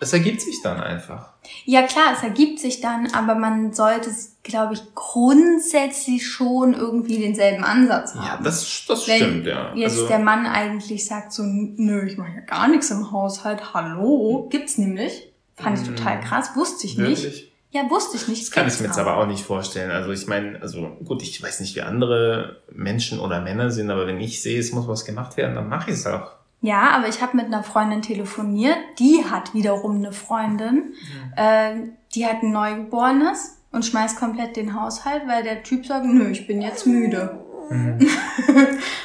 Es 0.00 0.12
ergibt 0.12 0.40
sich 0.40 0.60
dann 0.62 0.80
einfach. 0.80 1.30
ja, 1.64 1.82
klar, 1.82 2.12
es 2.16 2.22
ergibt 2.22 2.58
sich 2.58 2.80
dann, 2.80 3.08
aber 3.12 3.34
man 3.36 3.72
sollte, 3.72 4.10
glaube 4.42 4.74
ich, 4.74 4.82
grundsätzlich 4.94 6.26
schon 6.26 6.74
irgendwie 6.74 7.18
denselben 7.18 7.64
Ansatz 7.64 8.14
haben. 8.14 8.26
Ja, 8.26 8.40
das, 8.42 8.84
das 8.86 9.06
Wenn 9.08 9.16
stimmt, 9.16 9.46
ja. 9.46 9.74
jetzt 9.74 9.92
Also, 9.92 10.08
der 10.08 10.18
Mann 10.18 10.46
eigentlich 10.46 11.06
sagt 11.06 11.32
so, 11.32 11.42
nö, 11.44 12.06
ich 12.06 12.18
mache 12.18 12.32
ja 12.34 12.40
gar 12.40 12.68
nichts 12.68 12.90
im 12.90 13.12
Haushalt, 13.12 13.72
hallo, 13.72 14.48
gibt's 14.50 14.78
nämlich. 14.78 15.30
Fand 15.56 15.78
ich 15.78 15.86
total 15.86 16.20
krass, 16.20 16.50
wusste 16.56 16.86
ich 16.86 16.98
nicht. 16.98 17.22
Wirklich? 17.22 17.52
Ja, 17.70 17.88
wusste 17.90 18.16
ich 18.16 18.28
nicht. 18.28 18.42
Das 18.42 18.50
kann 18.50 18.68
ich 18.68 18.78
mir 18.80 18.86
jetzt 18.86 18.98
aber 18.98 19.16
auch 19.16 19.26
nicht 19.26 19.44
vorstellen. 19.44 19.90
Also 19.90 20.10
ich 20.12 20.26
meine, 20.26 20.60
also 20.62 20.96
gut, 21.04 21.22
ich 21.22 21.42
weiß 21.42 21.60
nicht, 21.60 21.74
wie 21.74 21.82
andere 21.82 22.60
Menschen 22.70 23.18
oder 23.18 23.40
Männer 23.40 23.70
sind, 23.70 23.90
aber 23.90 24.06
wenn 24.06 24.20
ich 24.20 24.42
sehe, 24.42 24.60
es 24.60 24.72
muss 24.72 24.86
was 24.86 25.04
gemacht 25.04 25.36
werden, 25.36 25.54
dann 25.56 25.68
mache 25.68 25.90
ich 25.90 25.96
es 25.96 26.06
auch. 26.06 26.32
Ja, 26.64 26.92
aber 26.92 27.08
ich 27.08 27.20
habe 27.20 27.36
mit 27.36 27.44
einer 27.44 27.62
Freundin 27.62 28.00
telefoniert, 28.00 28.78
die 28.98 29.22
hat 29.22 29.52
wiederum 29.52 29.96
eine 29.96 30.12
Freundin, 30.12 30.94
äh, 31.36 31.74
die 32.14 32.24
hat 32.24 32.42
ein 32.42 32.52
Neugeborenes 32.52 33.58
und 33.70 33.84
schmeißt 33.84 34.18
komplett 34.18 34.56
den 34.56 34.80
Haushalt, 34.80 35.24
weil 35.26 35.42
der 35.42 35.62
Typ 35.62 35.84
sagt, 35.84 36.06
nö, 36.06 36.30
ich 36.30 36.46
bin 36.46 36.62
jetzt 36.62 36.86
müde. 36.86 37.38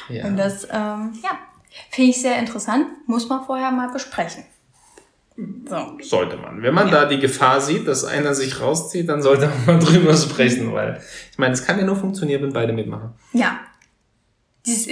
Ja. 0.08 0.24
Und 0.26 0.36
das, 0.36 0.64
ähm, 0.64 1.12
ja, 1.22 1.38
finde 1.90 2.10
ich 2.10 2.20
sehr 2.20 2.36
interessant, 2.38 2.86
muss 3.06 3.28
man 3.28 3.44
vorher 3.44 3.70
mal 3.70 3.90
besprechen. 3.92 4.42
So. 5.36 5.98
Sollte 6.02 6.36
man. 6.36 6.62
Wenn 6.62 6.74
man 6.74 6.90
da 6.90 7.04
die 7.04 7.20
Gefahr 7.20 7.60
sieht, 7.60 7.86
dass 7.86 8.04
einer 8.04 8.34
sich 8.34 8.60
rauszieht, 8.60 9.08
dann 9.08 9.22
sollte 9.22 9.48
man 9.66 9.78
mal 9.78 9.78
drüber 9.84 10.16
sprechen, 10.16 10.72
weil 10.72 11.00
ich 11.30 11.38
meine, 11.38 11.52
es 11.52 11.64
kann 11.64 11.78
ja 11.78 11.84
nur 11.84 11.94
funktionieren, 11.94 12.42
wenn 12.42 12.52
beide 12.52 12.72
mitmachen. 12.72 13.10
Ja. 13.32 13.60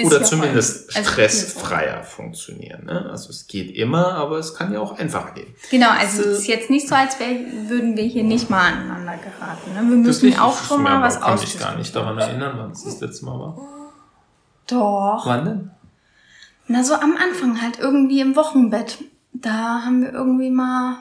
Oder 0.02 0.18
ja 0.20 0.24
zumindest 0.24 0.90
voll- 0.92 1.00
also 1.02 1.10
stressfreier 1.12 2.02
funktionieren. 2.02 2.86
Ne? 2.86 3.06
Also 3.10 3.28
es 3.30 3.46
geht 3.46 3.76
immer, 3.76 4.14
aber 4.14 4.38
es 4.38 4.54
kann 4.54 4.72
ja 4.72 4.80
auch 4.80 4.98
einfacher 4.98 5.32
gehen. 5.32 5.54
Genau, 5.70 5.90
also 5.90 6.22
es 6.22 6.38
ist 6.40 6.46
jetzt 6.46 6.70
nicht 6.70 6.88
so, 6.88 6.94
als 6.94 7.20
wär, 7.20 7.28
würden 7.68 7.96
wir 7.96 8.04
hier 8.04 8.24
nicht 8.24 8.48
mal 8.48 8.72
aneinander 8.72 9.16
geraten. 9.18 9.74
Ne? 9.74 9.80
Wir 9.90 9.96
müssen 9.98 10.22
Wirklich, 10.22 10.40
auch 10.40 10.58
ich- 10.60 10.66
schon 10.68 10.82
mal 10.82 11.02
was 11.02 11.20
kann 11.20 11.38
mich 11.38 11.58
gar 11.58 11.76
nicht 11.76 11.94
daran 11.94 12.16
erinnern, 12.18 12.54
wann 12.56 12.70
es 12.72 12.84
das 12.84 13.00
letzte 13.00 13.26
Mal 13.26 13.38
war. 13.38 13.58
Doch. 14.66 15.26
Wann 15.26 15.44
denn? 15.44 15.70
Na, 16.66 16.82
so 16.84 16.94
am 16.94 17.16
Anfang 17.16 17.60
halt 17.62 17.78
irgendwie 17.78 18.20
im 18.20 18.36
Wochenbett. 18.36 18.98
Da 19.32 19.82
haben 19.84 20.02
wir 20.02 20.12
irgendwie 20.12 20.50
mal. 20.50 20.96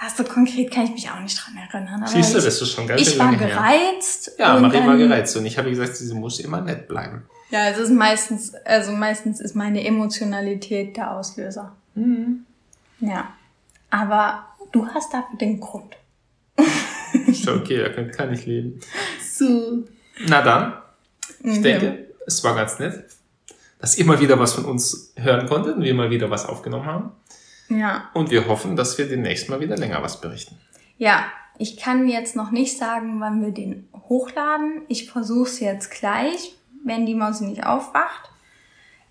Ja, 0.00 0.08
so 0.16 0.22
konkret 0.22 0.70
kann 0.72 0.84
ich 0.84 0.90
mich 0.92 1.10
auch 1.10 1.18
nicht 1.20 1.36
dran 1.44 1.56
erinnern. 1.56 2.02
Aber 2.02 2.10
Siehst 2.10 2.32
du, 2.34 2.38
ich, 2.38 2.44
das 2.44 2.60
ist 2.62 2.70
schon 2.72 2.86
ganz 2.86 3.00
ich 3.00 3.18
war 3.18 3.34
gereizt. 3.34 4.32
Ja, 4.38 4.58
Marie 4.58 4.86
war 4.86 4.96
gereizt 4.96 5.36
und 5.36 5.44
ich 5.46 5.58
habe 5.58 5.70
gesagt, 5.70 5.96
sie 5.96 6.14
muss 6.14 6.38
immer 6.38 6.60
nett 6.60 6.86
bleiben. 6.86 7.24
Ja, 7.50 7.68
es 7.70 7.78
ist 7.78 7.90
meistens, 7.90 8.54
also 8.54 8.92
meistens 8.92 9.40
ist 9.40 9.54
meine 9.54 9.84
Emotionalität 9.84 10.96
der 10.96 11.12
Auslöser. 11.16 11.74
Mhm. 11.94 12.44
Ja. 13.00 13.32
Aber 13.90 14.46
du 14.72 14.86
hast 14.86 15.12
dafür 15.14 15.38
den 15.38 15.60
Grund. 15.60 15.96
Ist 17.26 17.48
okay, 17.48 17.78
da 17.78 17.88
kann, 17.90 18.10
kann 18.10 18.32
ich 18.34 18.44
leben. 18.44 18.80
So. 19.22 19.84
Na 20.26 20.42
dann, 20.42 20.74
ich 21.42 21.58
Mhm. 21.58 21.62
denke, 21.62 22.06
es 22.26 22.42
war 22.44 22.54
ganz 22.54 22.78
nett, 22.78 23.04
dass 23.78 23.96
ihr 23.96 24.04
mal 24.04 24.20
wieder 24.20 24.38
was 24.38 24.52
von 24.54 24.64
uns 24.66 25.12
hören 25.16 25.46
konntet 25.46 25.76
und 25.76 25.82
wir 25.84 25.94
mal 25.94 26.10
wieder 26.10 26.30
was 26.30 26.44
aufgenommen 26.46 26.84
haben. 26.86 27.12
Ja. 27.70 28.10
Und 28.14 28.30
wir 28.30 28.46
hoffen, 28.48 28.76
dass 28.76 28.98
wir 28.98 29.08
demnächst 29.08 29.48
mal 29.48 29.60
wieder 29.60 29.76
länger 29.76 30.02
was 30.02 30.20
berichten. 30.20 30.58
Ja, 30.98 31.24
ich 31.58 31.76
kann 31.76 32.08
jetzt 32.08 32.34
noch 32.36 32.50
nicht 32.50 32.76
sagen, 32.76 33.20
wann 33.20 33.42
wir 33.42 33.52
den 33.52 33.88
hochladen. 34.08 34.82
Ich 34.88 35.10
versuche 35.10 35.48
es 35.48 35.60
jetzt 35.60 35.90
gleich, 35.90 36.56
wenn 36.84 37.06
die 37.06 37.14
Maus 37.14 37.40
nicht 37.40 37.64
aufwacht. 37.66 38.30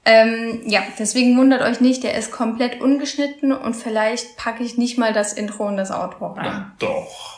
Ähm, 0.05 0.61
ja, 0.65 0.81
deswegen 0.97 1.37
wundert 1.37 1.61
euch 1.61 1.81
nicht, 1.81 2.03
der 2.03 2.15
ist 2.17 2.31
komplett 2.31 2.79
ungeschnitten 2.79 3.51
und 3.51 3.75
vielleicht 3.75 4.37
packe 4.37 4.63
ich 4.63 4.77
nicht 4.77 4.97
mal 4.97 5.11
das 5.11 5.33
Intro 5.33 5.67
und 5.67 5.75
das 5.77 5.91
Outro 5.91 6.27
rein. 6.27 6.45
Na 6.45 6.75
doch. 6.79 7.37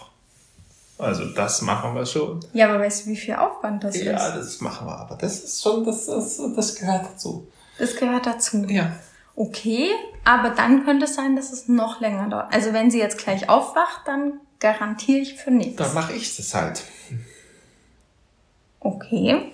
Also 1.00 1.26
das 1.34 1.62
machen 1.62 1.96
wir 1.96 2.06
schon. 2.06 2.42
Ja, 2.54 2.70
aber 2.70 2.80
weißt 2.84 3.06
du, 3.06 3.10
wie 3.12 3.16
viel 3.16 3.34
Aufwand 3.36 3.84
das 3.84 3.96
Ja, 4.04 4.28
ist? 4.28 4.36
das 4.36 4.62
machen 4.62 4.86
wir, 4.86 4.98
aber 5.00 5.16
das 5.16 5.40
ist 5.44 5.64
schon, 5.64 5.84
das, 5.86 6.06
das, 6.06 6.40
das 6.56 6.76
gehört 6.76 7.06
dazu. 7.06 7.48
Das 7.80 7.96
gehört 7.96 8.26
dazu. 8.26 8.66
Ja. 8.68 8.92
Okay, 9.36 9.90
aber 10.26 10.50
dann 10.50 10.84
könnte 10.84 11.06
es 11.06 11.16
sein, 11.16 11.38
dass 11.38 11.52
es 11.54 11.70
noch 11.70 12.02
länger 12.02 12.28
dauert. 12.28 12.54
Also 12.54 12.74
wenn 12.74 12.92
sie 12.92 13.00
jetzt 13.00 13.18
gleich 13.18 13.48
aufwacht, 13.50 14.02
dann 14.06 14.34
garantiere 14.60 15.20
ich 15.20 15.36
für 15.36 15.50
nichts. 15.52 15.78
Dann 15.78 15.94
mache 15.94 16.12
ich 16.14 16.36
das 16.36 16.54
halt. 16.54 16.84
Okay, 18.82 19.54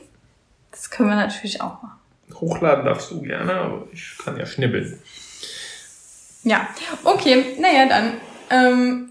das 0.85 0.91
können 0.91 1.09
wir 1.09 1.15
natürlich 1.15 1.61
auch 1.61 1.81
machen. 1.81 1.99
Hochladen 2.35 2.85
darfst 2.85 3.09
du 3.11 3.21
gerne, 3.21 3.53
aber 3.53 3.87
ich 3.91 4.17
kann 4.23 4.37
ja 4.37 4.45
schnibbeln. 4.45 4.99
Ja, 6.43 6.67
okay, 7.03 7.55
naja, 7.59 7.87
dann 7.87 8.13
ähm, 8.51 9.09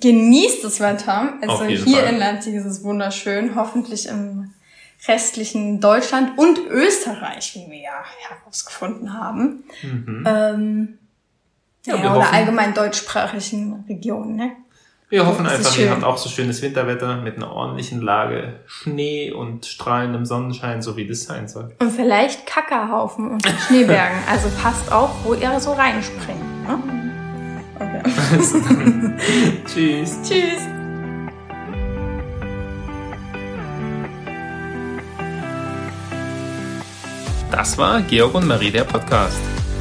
genießt 0.00 0.64
das 0.64 0.80
Wetter. 0.80 1.34
Also 1.42 1.64
hier 1.64 1.98
Fall. 1.98 2.12
in 2.12 2.18
Leipzig 2.18 2.54
ist 2.54 2.64
es 2.64 2.82
wunderschön, 2.84 3.54
hoffentlich 3.54 4.06
im 4.08 4.52
restlichen 5.06 5.80
Deutschland 5.80 6.38
und 6.38 6.58
Österreich, 6.68 7.54
wie 7.54 7.70
wir 7.70 7.80
ja 7.82 8.04
herausgefunden 8.28 9.12
haben. 9.12 9.64
Ähm, 9.82 10.24
ja, 10.24 10.24
Mhm. 10.26 10.98
Ja, 11.86 11.94
oder 11.96 12.14
hoffen- 12.14 12.34
allgemein 12.34 12.72
deutschsprachigen 12.72 13.84
Regionen, 13.88 14.36
ne? 14.36 14.52
Wir 15.10 15.26
hoffen 15.26 15.44
Das 15.44 15.58
einfach, 15.58 15.78
ihr 15.78 15.90
habt 15.90 16.02
auch 16.02 16.16
so 16.16 16.30
schönes 16.30 16.62
Winterwetter 16.62 17.18
mit 17.18 17.36
einer 17.36 17.52
ordentlichen 17.52 18.00
Lage 18.00 18.60
Schnee 18.64 19.30
und 19.32 19.66
strahlendem 19.66 20.24
Sonnenschein, 20.24 20.80
so 20.80 20.96
wie 20.96 21.06
das 21.06 21.24
sein 21.24 21.46
soll. 21.46 21.74
Und 21.78 21.90
vielleicht 21.90 22.46
Kackerhaufen 22.46 23.32
und 23.32 23.46
Schneebergen. 23.66 24.16
Also 24.30 24.48
passt 24.62 24.90
auf, 24.90 25.10
wo 25.24 25.34
ihr 25.34 25.60
so 25.60 25.72
reinspringt. 25.74 26.40
Ne? 26.66 26.78
Okay. 27.76 28.02
Also 28.32 28.58
tschüss. 29.66 30.18
Tschüss. 30.22 30.62
Das 37.50 37.76
war 37.76 38.00
Georg 38.00 38.34
und 38.34 38.46
Marie, 38.46 38.70
der 38.70 38.84
Podcast. 38.84 39.38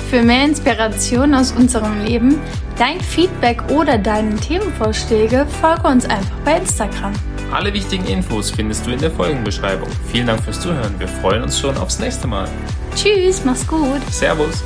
Für 0.09 0.21
mehr 0.21 0.45
Inspiration 0.45 1.33
aus 1.33 1.53
unserem 1.53 2.03
Leben, 2.03 2.39
dein 2.77 2.99
Feedback 3.01 3.61
oder 3.69 3.97
deine 3.97 4.35
Themenvorschläge, 4.35 5.45
folge 5.61 5.87
uns 5.87 6.05
einfach 6.05 6.37
bei 6.45 6.57
Instagram. 6.57 7.13
Alle 7.51 7.71
wichtigen 7.73 8.05
Infos 8.05 8.49
findest 8.49 8.87
du 8.87 8.91
in 8.91 8.99
der 8.99 9.11
Folgenbeschreibung. 9.11 9.89
Vielen 10.11 10.27
Dank 10.27 10.43
fürs 10.43 10.59
Zuhören. 10.59 10.99
Wir 10.99 11.07
freuen 11.07 11.43
uns 11.43 11.59
schon 11.59 11.77
aufs 11.77 11.99
nächste 11.99 12.27
Mal. 12.27 12.47
Tschüss, 12.95 13.45
mach's 13.45 13.67
gut. 13.67 14.01
Servus. 14.11 14.63